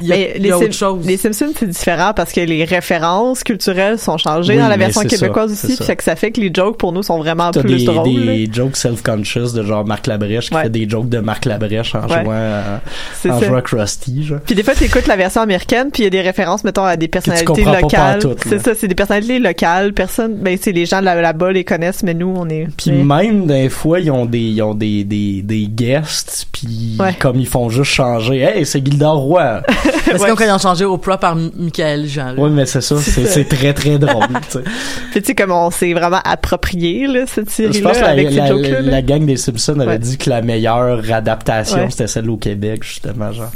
[0.00, 1.06] il y a, Mais il y a les, autre Sim- chose.
[1.06, 5.02] les Simpsons, c'est différent parce que les références culturelles sont changées Oui, dans la version
[5.02, 5.72] québécoise ça, aussi.
[5.76, 5.84] c'est ça.
[5.84, 8.04] Fait que ça fait que les jokes pour nous sont vraiment plus des, drôles.
[8.26, 8.52] des là.
[8.52, 10.62] jokes self-conscious de genre Marc Labrèche qui Ouais.
[10.64, 12.22] fait des jokes de Marc Labrèche en Ouais.
[12.24, 12.80] jouant à,
[13.14, 13.46] C'est en ça.
[13.46, 14.40] jouant Krusty, genre.
[14.44, 16.84] Puis des fois, tu écoutes la version américaine, puis il y a des références, mettons,
[16.84, 18.20] à des personnalités locales.
[18.46, 19.92] C'est ça, c'est des personnalités locales.
[19.92, 22.66] Personne, ben, c'est les gens là- là-bas les connaissent, mais nous, on est.
[22.76, 26.96] Puis mais- même des fois ils ont des ils ont des des, des guests puis
[26.98, 27.14] Ouais.
[27.18, 29.61] comme ils font juste changer hey c'est Gildor Roy
[30.04, 30.28] C'est Ouais.
[30.28, 32.34] comme quand ils ont changé Oprah par Michael Jean.
[32.36, 34.26] Ouais, mais c'est ça, c'est c'est très très drôle.
[34.50, 34.60] tu sais.
[35.12, 38.08] Puis tu sais, comme on s'est vraiment approprié, là, cette Je série-là, pense que la,
[38.10, 38.80] avec ces la- là.
[38.80, 39.98] la gang des Simpsons avait Ouais.
[39.98, 41.90] dit que la meilleure adaptation Ouais.
[41.90, 43.50] c'était celle au Québec justement genre.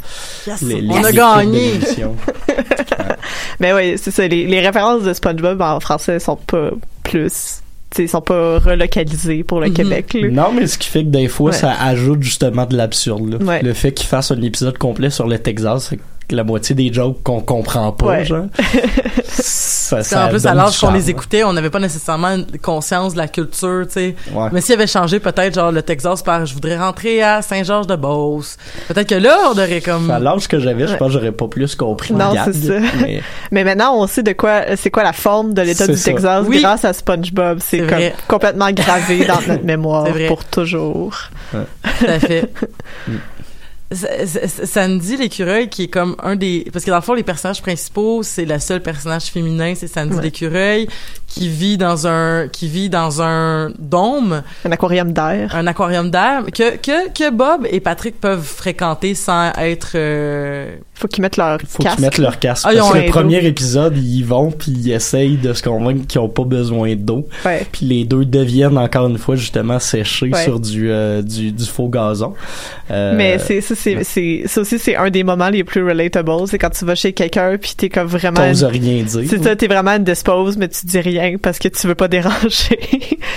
[0.47, 1.73] Yes, Les- les on a gagné.
[3.61, 4.27] Mais oui, c'est ça.
[4.27, 6.71] Les, les références de SpongeBob en français sont pas
[7.03, 7.61] plus...
[7.91, 9.75] Tu sais, sont pas relocalisées pour le Mhm.
[9.75, 10.29] Québec, là.
[10.29, 11.57] Non, mais ce qui fait que des fois, Ouais.
[11.57, 13.31] ça ajoute justement de l'absurde.
[13.41, 13.47] là.
[13.47, 13.63] Ouais.
[13.63, 16.93] Le fait qu'ils fassent un épisode complet sur le Texas, c'est que la moitié des
[16.93, 18.25] jokes qu'on comprend pas, Ouais.
[18.25, 18.47] genre.
[19.29, 23.19] ça, qu'en plus, à l'âge qu'on les écoutait, on n'avait pas nécessairement une conscience de
[23.19, 24.17] la culture, tu sais.
[24.33, 24.49] Ouais.
[24.53, 28.57] Mais s'il avait changé peut-être, genre, le Texas par «je voudrais rentrer à Saint-Georges-de-Beauce»,
[28.89, 30.11] peut-être que là, on aurait comme...
[30.11, 30.99] À l'âge que j'avais, je Ouais.
[30.99, 32.75] pense que j'aurais pas plus compris Non, c'est ça.
[33.01, 33.21] Mais
[33.53, 36.11] Mais maintenant, on sait de quoi, c'est quoi la forme de l'État du ça.
[36.11, 36.61] Texas Oui.
[36.61, 37.59] grâce à SpongeBob.
[37.61, 38.15] C'est comme vrai.
[38.29, 41.15] complètement gravé dans notre mémoire pour toujours.
[41.53, 42.51] Tout à fait.
[43.93, 48.23] Sandy l'écureuil qui est comme un des parce que dans le fond les personnages principaux
[48.23, 50.23] c'est le seul personnage féminin c'est Sandy Ouais.
[50.23, 50.89] l'écureuil
[51.29, 55.55] qui vit dans un qui vit dans un dôme Un aquarium d'air.
[55.55, 61.09] un aquarium d'air que, que que Bob et Patrick peuvent fréquenter sans être euh, Faut
[61.09, 61.97] qu'ils mettent leur faut casque.
[61.97, 62.65] qu'ils mettent leur casque.
[62.69, 63.11] Ah, parce que le dos.
[63.11, 66.95] premier épisode, ils y vont puis ils essayent de se convaincre qu'ils ont pas besoin
[66.97, 67.29] d'eau.
[67.45, 67.67] Ouais.
[67.71, 70.43] Puis les deux deviennent encore une fois justement séchés Ouais.
[70.45, 72.35] sur du, euh, du du faux gazon.
[72.91, 76.33] Euh, Mais c'est c'est, c'est, ça aussi, c'est un des moments les plus relatable.
[76.49, 78.47] C'est quand tu vas chez quelqu'un puis t'es comme vraiment.
[78.47, 79.23] t'oses rien dire.
[79.29, 82.79] C'est ça, t'es vraiment indisposed, mais tu dis rien parce que tu veux pas déranger.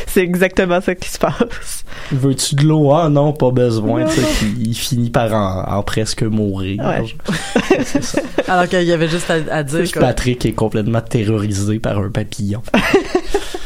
[0.07, 1.85] c'est exactement ça qui se passe.
[2.11, 2.91] Veux-tu de l'eau?
[2.93, 4.05] Ah non, pas besoin.
[4.05, 6.83] tu sais, puis il finit par en, en presque mourir.
[6.83, 7.33] Ouais.
[7.83, 8.21] C'est ça.
[8.47, 12.61] alors qu'il y avait juste à, à dire Patrick est complètement terrorisé par un papillon.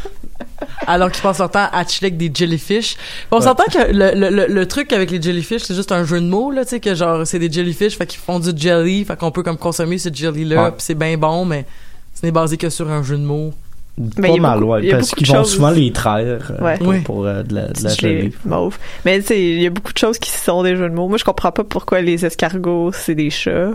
[0.88, 2.96] alors qu'ils passent leur temps à chiller avec des jellyfish.
[3.32, 3.44] On Ouais.
[3.44, 6.26] s'entend que le, le, le, le truc avec les jellyfish, c'est juste un jeu de
[6.28, 9.18] mots, là, tu sais, que genre, c'est des jellyfish, fait qu'ils font du jelly, fait
[9.18, 10.70] qu'on peut comme consommer ce jelly-là, Ouais.
[10.72, 11.66] puis c'est bien bon, mais
[12.14, 13.54] ce n'est basé que sur un jeu de mots.
[13.96, 15.34] Mais pas il y a mal, beaucoup- ouais, il y a parce beaucoup qu'ils de
[15.34, 15.54] vont choses.
[15.54, 16.78] souvent les traire euh, Ouais.
[16.80, 17.00] pour, Oui.
[17.02, 18.34] pour, euh, de la, de la gelée.
[18.44, 18.80] mauve.
[19.06, 21.08] Mais tu sais, il y a beaucoup de choses qui sont des jeux de mots.
[21.08, 23.70] Moi, je comprends pas pourquoi les escargots, c'est des chats.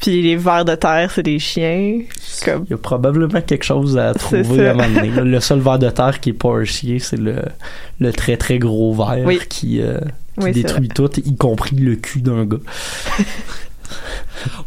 [0.00, 2.00] Puis les vers de terre, c'est des chiens.
[2.44, 2.64] Comme...
[2.66, 5.08] Il y a probablement quelque chose à trouver à un moment donné.
[5.10, 7.42] Le seul ver de terre qui est pas un chien, c'est le,
[7.98, 9.40] le très très gros ver Oui.
[9.48, 12.58] qui, euh, qui Oui, c'est détruit tout, y compris le cul d'un gars.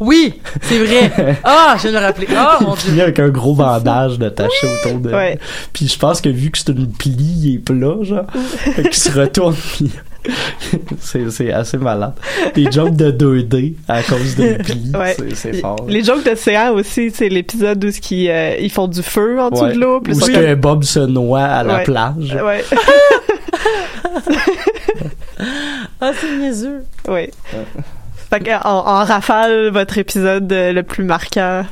[0.00, 1.36] Oui, c'est vrai.
[1.44, 2.26] Ah, je viens de me rappeler.
[2.36, 3.00] Ah, mon dieu.
[3.00, 5.10] avec un gros bandage détaché autour de.
[5.10, 5.38] Ouais.
[5.72, 8.26] Puis je pense que vu que c'est une plie, il est plat, genre.
[8.74, 9.90] fait qu'il se retourne, puis
[11.00, 12.12] c'est, c'est assez malade.
[12.54, 15.16] Des jokes de 2D à cause d'une plie, Ouais.
[15.18, 15.84] c'est, c'est fort.
[15.88, 19.50] Les jokes d'océan aussi, c'est l'épisode où ce qui, euh, ils font du feu en
[19.50, 19.72] dessous Ouais.
[19.74, 20.00] de l'eau.
[20.06, 21.82] Où est-ce que Bob se noie à la Ouais.
[21.84, 22.34] plage.
[22.44, 22.64] Ouais.
[26.00, 26.84] Ah, c'est niaiseux.
[27.08, 27.30] ouais.
[28.30, 31.64] Fait que, en, en rafale, votre épisode euh, le plus marquant.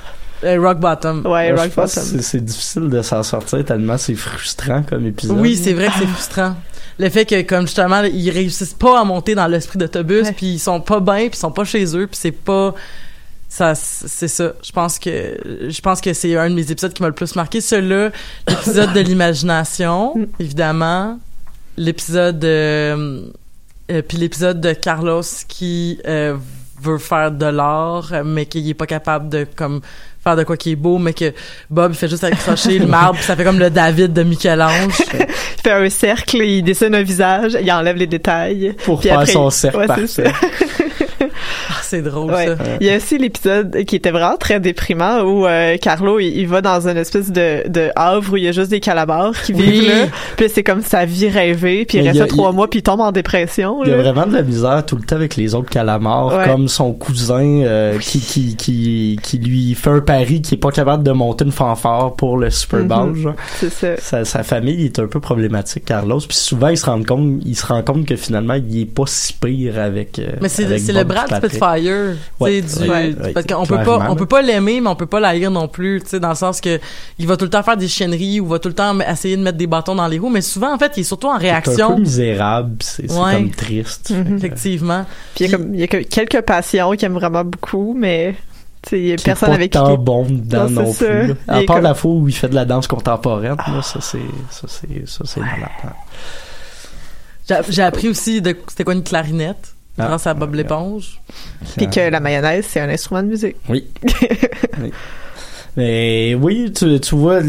[0.45, 1.19] Euh, Rock Bottom.
[1.27, 1.89] Ouais, Moi, je Rock Bottom.
[1.89, 5.39] c'est, c'est difficile de s'en sortir tellement c'est frustrant comme épisode.
[5.39, 6.55] Oui, c'est vrai que c'est frustrant.
[7.01, 10.33] Le fait que, comme justement, ils réussissent pas à monter dans l'esprit d'autobus, Ouais.
[10.33, 12.75] puis ils sont pas bien, puis ils sont pas chez eux, puis c'est pas
[13.53, 15.37] ça c'est ça je pense que
[15.69, 18.11] je pense que c'est un de mes épisodes qui m'a le plus marqué celui-là
[18.47, 20.27] l'épisode de l'imagination Mm.
[20.39, 21.19] évidemment
[21.77, 23.23] l'épisode euh,
[23.91, 26.37] euh, puis l'épisode de Carlos qui euh,
[26.81, 29.81] veut faire de l'art mais qui est pas capable de comme
[30.23, 31.33] faire de quoi qui est beau mais que
[31.71, 34.95] Bob il fait juste accrocher le marbre puis ça fait comme le David de Michel-Ange
[35.63, 38.75] Il fait un cercle, il dessine un visage, il enlève les détails.
[38.85, 40.47] Pour faire après, son cercle ouais, c'est parfait.
[41.69, 42.47] Ah, c'est drôle Ouais.
[42.47, 46.29] ça Il y a aussi l'épisode qui était vraiment très déprimant où euh, Carlo il,
[46.39, 49.33] il va dans une espèce de, de havre où il y a juste des calamars
[49.43, 49.63] qui Oui.
[49.63, 50.07] vivent là.
[50.37, 51.85] Puis c'est comme sa vie rêvée.
[51.85, 53.83] Puis il Mais reste a- trois il- mois puis il tombe en dépression.
[53.85, 56.45] Il y a vraiment de la misère tout le temps avec les autres calamars, Ouais.
[56.47, 60.71] comme son cousin euh, qui, qui, qui, qui lui fait un pari qui est pas
[60.71, 63.11] capable de monter une fanfare pour le Super Bowl.
[63.11, 63.17] Mhm.
[63.17, 63.35] genre.
[63.59, 63.97] C'est ça.
[63.99, 66.21] Sa, sa famille est un peu problématique, Carlos.
[66.21, 69.05] Puis souvent, il se rend compte, il se rend compte que finalement, il est pas
[69.07, 70.19] si pire avec.
[70.19, 71.51] euh, Mais c'est le Brad Patrick.
[71.53, 74.97] Spitfire, Ouais, du ouais, ouais, parce qu'on peut pas on peut pas l'aimer mais on
[74.97, 76.79] peut pas l'haïr non plus, tu sais dans le sens que
[77.19, 79.43] il va tout le temps faire des chienneries ou va tout le temps essayer de
[79.43, 81.49] mettre des bâtons dans les roues mais souvent en fait, il est surtout en C'est
[81.49, 81.95] un réaction.
[81.95, 84.11] peu misérable, c'est comme triste.
[84.11, 84.37] Mhm.
[84.37, 85.05] Effectivement.
[85.35, 87.95] Puis il y a comme il y a que- quelques passions qu'il aime vraiment beaucoup,
[87.99, 88.35] mais
[88.93, 89.79] il y a personne pas avec qui.
[89.79, 91.33] tant bon dedans Non, non, plus.
[91.49, 94.19] À part comme- la fois où il fait de la danse contemporaine, là, ça c'est
[94.51, 95.93] ça c'est ça c'est malade, hein.
[97.69, 100.07] J'ai appris aussi de c'était quoi une clarinette Ah.
[100.07, 101.21] grâce à Bob l'éponge.
[101.77, 103.57] Puis que la mayonnaise c'est un instrument de musique.
[103.69, 103.87] Oui.
[104.81, 104.93] Oui.
[105.77, 107.41] Mais oui, tu, tu vois,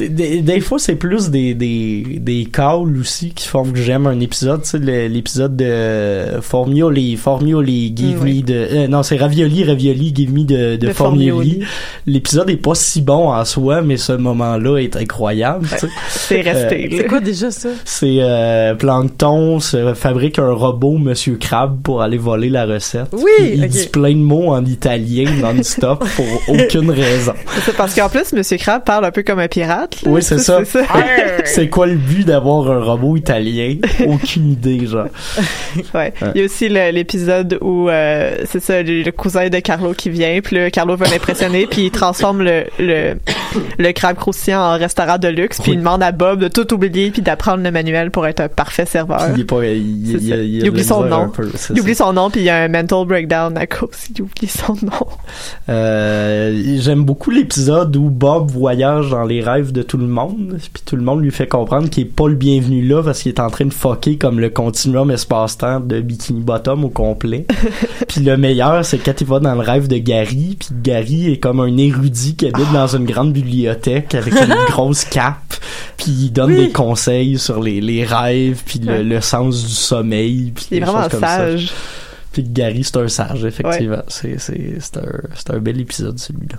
[0.00, 4.18] des, des fois c'est plus des des des calls aussi qui font que j'aime un
[4.20, 8.38] épisode tu sais le- l'épisode de Formioli Formioli give Oui.
[8.40, 11.66] me de euh, non c'est Ravioli Ravioli give me de, de, De Formioli Formioli.
[12.06, 15.88] l'épisode est pas si bon en soi mais ce moment-là est incroyable tu sais.
[16.08, 16.86] C'est resté.
[16.92, 16.96] Euh.
[16.98, 17.68] C'est quoi déjà ça?
[17.84, 23.52] c'est euh, Plankton se fabrique un robot Monsieur Crab pour aller voler la recette Oui,
[23.54, 23.68] il ok.
[23.70, 28.32] dit plein de mots en italien non-stop pour aucune raison C'est ça, parce qu'en plus,
[28.32, 29.67] Monsieur Crab parle un peu comme un pirate.
[29.68, 30.10] Là.
[30.10, 30.60] Oui, c'est ça.
[30.64, 30.84] C'est
[31.44, 33.76] C'est quoi le but d'avoir un robot italien?
[34.06, 35.06] Aucune idée, genre.
[35.94, 36.12] Ouais.
[36.34, 40.10] Il y a aussi l'épisode où euh, c'est ça le, le cousin de Carlo qui
[40.10, 43.14] vient, puis là, Carlo veut l'impressionner, puis il transforme le, le
[43.78, 45.76] le crabe croustillant en restaurant de luxe, puis Oui.
[45.76, 48.84] il demande à Bob de tout oublier puis d'apprendre le manuel pour être un parfait
[48.84, 49.18] serveur.
[49.18, 50.36] Puis il est pas, il, C'est il, ça.
[50.36, 51.28] il, Il a de oublie son nom.
[51.30, 52.04] peu, Il oublie ça.
[52.04, 55.06] son nom puis il y a un mental breakdown à cause il oublie son nom.
[55.68, 60.82] Euh, j'aime beaucoup l'épisode où Bob voyage dans les rêves de tout le monde, puis
[60.84, 63.40] tout le monde lui fait comprendre qu'il est pas le bienvenu là parce qu'il est
[63.40, 67.46] en train de fucker comme le continuum espace-temps de Bikini Bottom au complet.
[68.08, 71.38] puis le meilleur, c'est quand il va dans le rêve de Gary, puis Gary est
[71.38, 75.54] comme un érudit qui habite dans une grande bibliothèque avec une grosse cape,
[75.96, 76.66] puis il donne Oui.
[76.66, 80.80] des conseils sur les, les rêves, puis le, le sens du sommeil, puis Il est
[80.80, 81.46] des vraiment choses comme ça.
[82.38, 84.04] Puis Gary, c'est un sage, effectivement.
[84.06, 86.56] C'est, c'est, c'est, un, c'est un bel épisode, celui-là.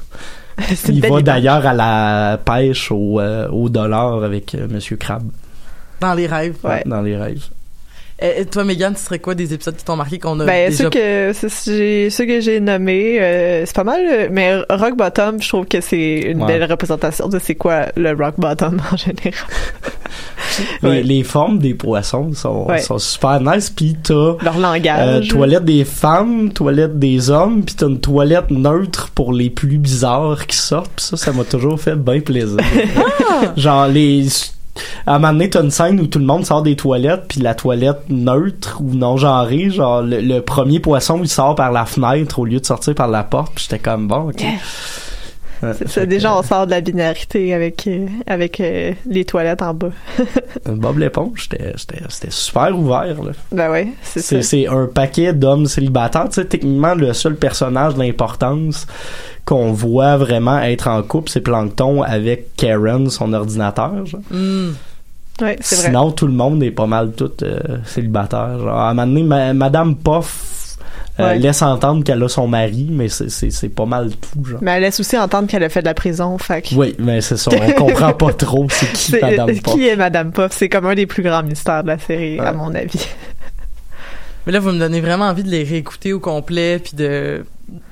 [0.89, 5.29] Il va d'ailleurs à la pêche au, euh, au dollar avec euh, Monsieur Crabbe
[6.01, 6.57] Dans les rêves.
[6.65, 6.83] Ouais.
[6.85, 7.45] dans les rêves.
[8.21, 10.69] Et, et toi, Megan, ce serait quoi des épisodes qui t'ont marqué qu'on a Ben,
[10.69, 10.83] déjà...
[10.83, 15.47] ceux que, ceux, que j'ai nommés, euh, c'est pas mal, euh, mais Rock Bottom, je
[15.47, 16.47] trouve que c'est une Ouais.
[16.59, 19.33] belle représentation de c'est quoi le Rock Bottom en général.
[20.83, 21.03] Les, Ouais.
[21.03, 22.79] les formes des poissons sont, Ouais.
[22.81, 23.69] sont super nice.
[23.69, 25.27] Puis t'as Leur euh, langage.
[25.29, 30.47] toilette des femmes, toilette des hommes, puis t'as une toilette neutre pour les plus bizarres
[30.47, 30.91] qui sortent.
[30.97, 32.57] Puis ça, ça m'a toujours fait bien plaisir.
[33.55, 34.25] Genre les
[35.05, 37.41] à un moment donné, t'as une scène où tout le monde sort des toilettes, puis
[37.41, 41.85] la toilette neutre ou non genrée, genre le, le premier poisson il sort par la
[41.85, 44.43] fenêtre au lieu de sortir par la porte, puis j'étais comme bon, ok.
[45.61, 49.61] Ouais, ça, déjà, que, on sort de la binarité avec, euh, avec euh, les toilettes
[49.61, 49.89] en bas.
[50.19, 50.23] euh,
[50.75, 51.73] Bob l'éponge, c'était-
[52.31, 53.21] super ouvert.
[53.21, 53.31] Là.
[53.51, 54.41] Ben ouais, c'est ça.
[54.41, 56.29] C'est un paquet d'hommes célibataires.
[56.29, 58.87] Tu sais, techniquement, le seul personnage d'importance
[59.45, 64.05] qu'on voit vraiment être en couple, c'est Plankton avec Karen, son ordinateur.
[64.05, 64.21] genre.
[65.41, 65.85] Ouais, c'est vrai.
[65.87, 68.59] Sinon, tout le monde est pas mal tout euh, célibataire.
[68.59, 70.68] Genre, à un moment donné, ma- Madame Poff
[71.19, 71.39] euh, Ouais.
[71.39, 74.45] laisse entendre qu'elle a son mari, mais c'est- c'est c'est pas mal tout.
[74.45, 74.59] Genre.
[74.61, 77.21] Mais elle laisse aussi entendre qu'elle a fait de la prison, fait que- Oui, mais
[77.21, 77.51] c'est ça.
[77.53, 79.73] On comprend pas trop c'est qui C'est- Madame Poff.
[79.73, 80.51] qui est Madame Puff?
[80.51, 82.45] C'est comme un des plus grands mystères de la série, Ouais.
[82.45, 83.07] à mon avis.
[84.45, 87.43] Mais là, vous me donnez vraiment envie de les réécouter au complet, puis de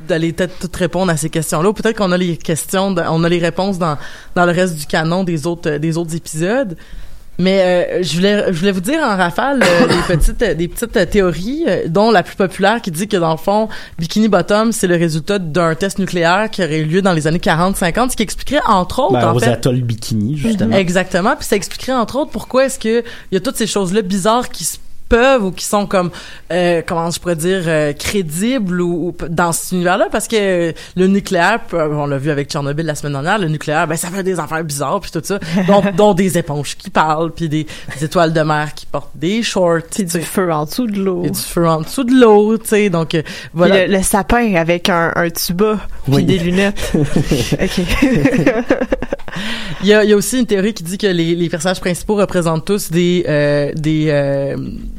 [0.07, 1.69] d'aller peut-être tout répondre à ces questions-là.
[1.69, 3.95] Ou peut-être qu'on a les questions, on a les réponses dans
[4.33, 6.75] dans le reste du canon des autres euh, des autres épisodes.
[7.39, 10.67] Mais euh, je voulais je voulais vous dire en rafale euh, des petites euh, des
[10.67, 13.69] petites euh, théories, euh, dont la plus populaire qui dit que dans le fond,
[13.99, 17.37] Bikini Bottom, c'est le résultat d'un test nucléaire qui aurait eu lieu dans les années
[17.37, 20.75] 40-50, ce qui expliquerait entre autres Ben, en aux fait atolls bikini, justement.
[20.75, 21.35] Exactement.
[21.35, 24.49] Puis ça expliquerait entre autres pourquoi est-ce que il y a toutes ces choses-là bizarres
[24.49, 24.77] qui se
[25.07, 26.11] peuvent ou qui sont comme
[26.51, 30.35] euh, comment je pourrais dire euh, crédibles ou, ou dans cet univers-là parce que
[30.69, 33.95] euh, le nucléaire peut- on l'a vu avec Tchernobyl la semaine dernière le nucléaire ben
[33.95, 37.49] ça fait des affaires bizarres puis tout ça dont, dont des éponges qui parlent puis
[37.49, 37.65] des,
[37.97, 41.23] des étoiles de mer qui portent des shorts Puis du feu en dessous de l'eau.
[41.25, 43.21] et du feu en dessous de l'eau tu sais donc euh,
[43.53, 46.23] voilà le, le sapin avec un, un tuba puis Oui.
[46.23, 46.91] des lunettes.
[46.95, 47.81] OK.
[49.83, 51.79] Il y a, il y a aussi une théorie qui dit que les, les personnages
[51.79, 54.57] principaux représentent tous des euh, des, euh,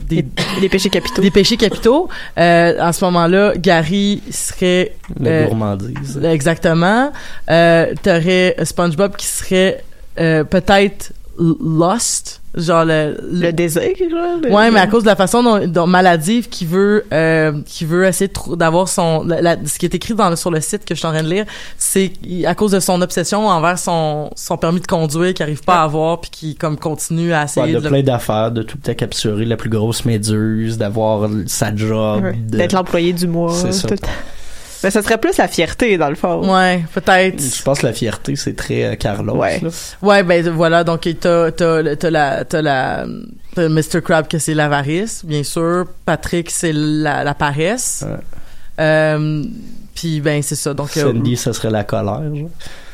[0.08, 0.24] des
[0.60, 1.22] des péchés capitaux.
[1.22, 2.08] des péchés capitaux.
[2.38, 6.20] Euh, à ce moment-là, Gary serait La euh, gourmandise.
[6.24, 7.12] exactement.
[7.50, 9.82] Euh, T'aurais SpongeBob qui serait
[10.18, 14.38] euh, peut-être lost, genre le, Le désir, genre.
[14.42, 17.84] le- Ouais, mais à cause de la façon dont, dont maladive qui veut euh, qui
[17.84, 20.60] veut essayer de d'avoir son la- la- ce qui est écrit dans le- sur le
[20.60, 21.44] site que je suis en train de lire,
[21.76, 22.10] c'est
[22.46, 25.82] à cause de son obsession envers son son permis de conduire qu'il arrive pas à
[25.84, 28.76] avoir puis qui comme continue à Ouais, essayer de de le- plein d'affaires, de tout
[28.78, 32.22] le temps capturer la plus grosse méduse, d'avoir sa job.
[32.24, 32.32] Ouais.
[32.32, 33.52] de- D'être l'employé du mois.
[33.60, 33.96] Tout le.
[34.84, 36.54] Mais ça serait plus la fierté, dans le fond.
[36.54, 37.42] Ouais, peut-être.
[37.42, 39.36] Je pense que la fierté, c'est très euh, Carlos.
[39.36, 39.60] Ouais.
[39.60, 39.68] là.
[40.02, 43.06] Ouais, ben voilà, donc t'as t'as t'as la t'as la
[43.54, 45.86] t'as Mr Crab que c'est l'avarice, bien sûr.
[46.04, 48.04] Patrick c'est la, la paresse.
[48.06, 48.16] Ouais.
[48.80, 49.44] Euh,
[49.94, 50.74] puis ben c'est ça.
[50.74, 52.22] Donc euh, Sandy, ça serait la colère.
[52.34, 52.50] genre.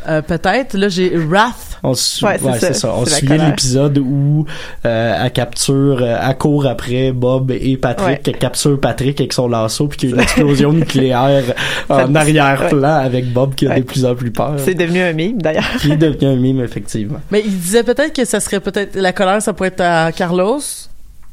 [0.09, 2.67] Euh, peut-être là j'ai Wrath On se Ouais, c'est ouais, ça.
[2.69, 2.95] c'est ça.
[2.95, 3.51] On C'est se la souvient de colère.
[3.51, 4.47] l'épisode où
[4.87, 9.49] euh, elle capture, euh, elle court après Bob et Patrick, elle capture Patrick avec son
[9.49, 11.45] lasso, puis qu'il y a une explosion nucléaire
[11.89, 13.81] en arrière-plan avec Bob qui a Ouais.
[13.81, 14.55] de plus en plus peur.
[14.65, 15.65] C'est devenu un meme, d'ailleurs.
[15.81, 17.19] Qui est devenu un mime, effectivement.
[17.31, 20.61] Mais il disait peut-être que ça serait peut-être la colère, ça pourrait être à Carlos.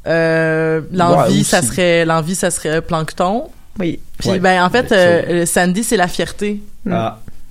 [0.07, 3.43] Euh, l'envie, Ouais, ça serait l'envie, ça serait Plancton.
[3.79, 3.99] Oui.
[4.17, 4.39] Puis Ouais.
[4.39, 6.93] ben en fait, euh, Sandy c'est la fierté Mm.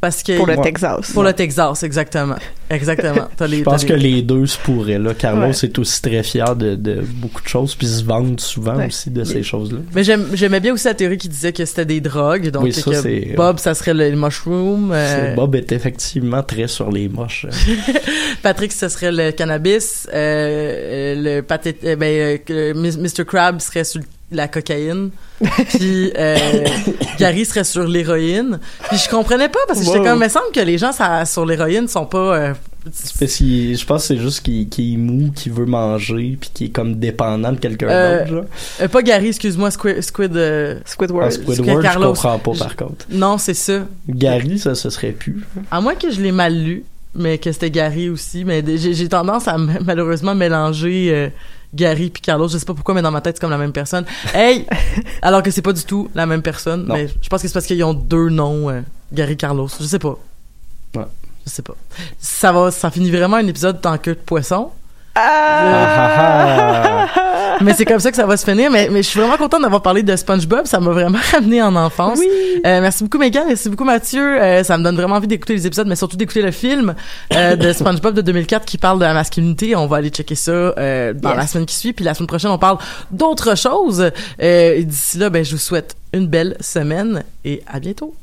[0.00, 0.62] Parce que Pour le Ouais.
[0.62, 1.10] Texas.
[1.12, 2.36] pour le Texas exactement,
[2.70, 3.28] exactement.
[3.36, 4.98] T'as les- je pense t'as que les- deux se pourraient.
[4.98, 5.12] Là.
[5.12, 5.50] Carlos Ouais.
[5.50, 8.86] est aussi très fier de, de beaucoup de choses, puis se vante souvent Ouais.
[8.86, 9.80] aussi de ces choses-là.
[9.94, 12.72] Mais j'aime- j'aimais bien aussi la théorie qui disait que c'était des drogues, donc Oui,
[12.72, 16.90] ça, que c'est- Bob ça serait le mushroom, euh, C'est- Bob est effectivement très sur
[16.90, 17.44] les moches.
[17.46, 17.50] euh.
[18.42, 23.84] Patrick ce serait le cannabis, euh, euh, le paté, euh, ben euh, Mr Crab serait
[23.84, 24.00] sur
[24.32, 25.10] la cocaïne,
[25.68, 26.36] puis euh,
[27.18, 28.58] Gary serait sur l'héroïne.
[28.88, 30.04] Puis je comprenais pas parce que j'étais Wow.
[30.04, 32.36] comme, il me semble que les gens ça, sur l'héroïne sont pas.
[32.36, 32.54] euh,
[33.18, 36.50] Parce qu'il- je pense que c'est juste qu'il qu'il est mou, qu'il veut manger, puis
[36.54, 38.46] qu'il est comme dépendant de quelqu'un Euh, d'autre.
[38.80, 40.00] euh, pas Gary, excuse-moi, Squid.
[40.00, 41.26] Squid euh, Squidward.
[41.26, 42.06] Ah, Squidward, je Carlos.
[42.08, 43.06] comprends pas par contre.
[43.10, 43.80] non, c'est ça.
[44.08, 45.44] Gary, ça, ce serait plus.
[45.70, 48.44] À moins que je l'ai mal lu, mais que c'était Gary aussi.
[48.44, 51.28] Mais j'ai tendance à m- malheureusement mélanger euh,
[51.74, 52.48] Gary puis Carlos.
[52.48, 54.04] Je sais pas pourquoi, mais dans ma tête, c'est comme la même personne.
[54.34, 54.66] Hey!
[55.22, 56.86] Alors que c'est pas du tout la même personne.
[56.86, 56.94] Non.
[56.94, 58.80] Mais je pense que c'est parce qu'ils ont deux noms, euh,
[59.12, 59.68] Gary Carlos.
[59.80, 60.18] Je sais pas.
[60.96, 61.04] Ouais.
[61.46, 61.74] Je sais pas.
[62.18, 64.70] Ça va, ça finit vraiment un épisode en queue de poisson.
[65.14, 68.70] Ah, ah, mais c'est comme ça que ça va se finir.
[68.70, 70.66] Mais, mais je suis vraiment contente d'avoir parlé de SpongeBob.
[70.66, 72.18] Ça m'a vraiment ramené en enfance.
[72.18, 72.28] Oui.
[72.64, 74.40] Euh, merci beaucoup Megan, merci beaucoup Mathieu.
[74.40, 76.94] Euh, ça me donne vraiment envie d'écouter les épisodes, mais surtout d'écouter le film
[77.34, 79.74] euh, de SpongeBob de 2004 qui parle de la masculinité.
[79.76, 81.36] On va aller checker ça dans Yes.
[81.36, 81.92] la semaine qui suit.
[81.92, 82.78] Puis la semaine prochaine, on parle
[83.10, 84.10] d'autres choses.
[84.38, 88.14] Et D'ici là, ben, je vous souhaite une belle semaine et à bientôt.